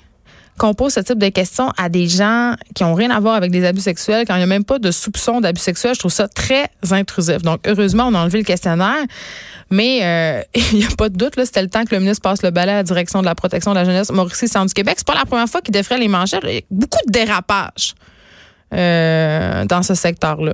qu'on 0.57 0.73
pose 0.73 0.93
ce 0.93 0.99
type 0.99 1.19
de 1.19 1.29
questions 1.29 1.71
à 1.77 1.89
des 1.89 2.07
gens 2.07 2.55
qui 2.75 2.83
ont 2.83 2.93
rien 2.93 3.11
à 3.11 3.19
voir 3.19 3.35
avec 3.35 3.51
des 3.51 3.65
abus 3.65 3.81
sexuels, 3.81 4.25
quand 4.25 4.35
il 4.35 4.39
n'y 4.39 4.43
a 4.43 4.47
même 4.47 4.63
pas 4.63 4.79
de 4.79 4.91
soupçon 4.91 5.41
d'abus 5.41 5.61
sexuels, 5.61 5.93
je 5.93 5.99
trouve 5.99 6.11
ça 6.11 6.27
très 6.27 6.69
intrusif. 6.91 7.41
Donc, 7.43 7.59
heureusement, 7.67 8.07
on 8.07 8.13
a 8.15 8.19
enlevé 8.19 8.39
le 8.39 8.45
questionnaire, 8.45 9.05
mais 9.69 9.99
euh, 10.03 10.41
il 10.73 10.79
n'y 10.79 10.85
a 10.85 10.95
pas 10.97 11.09
de 11.09 11.17
doute, 11.17 11.33
c'était 11.37 11.61
le 11.61 11.69
temps 11.69 11.85
que 11.85 11.93
le 11.93 12.01
ministre 12.01 12.21
passe 12.21 12.41
le 12.43 12.51
balai 12.51 12.71
à 12.71 12.77
la 12.77 12.83
direction 12.83 13.21
de 13.21 13.25
la 13.25 13.35
protection 13.35 13.71
de 13.71 13.75
la 13.75 13.85
jeunesse 13.85 14.11
Mauricie 14.11 14.47
Centre 14.47 14.67
du 14.67 14.73
Québec. 14.73 14.95
C'est 14.97 15.07
pas 15.07 15.15
la 15.15 15.25
première 15.25 15.47
fois 15.47 15.61
qu'il 15.61 15.73
défrait 15.73 15.97
les 15.97 16.07
manchettes. 16.07 16.43
Il 16.43 16.53
y 16.53 16.57
a 16.57 16.61
beaucoup 16.71 16.99
de 17.05 17.11
dérapages 17.11 17.95
euh, 18.73 19.65
dans 19.65 19.83
ce 19.83 19.93
secteur-là. 19.93 20.53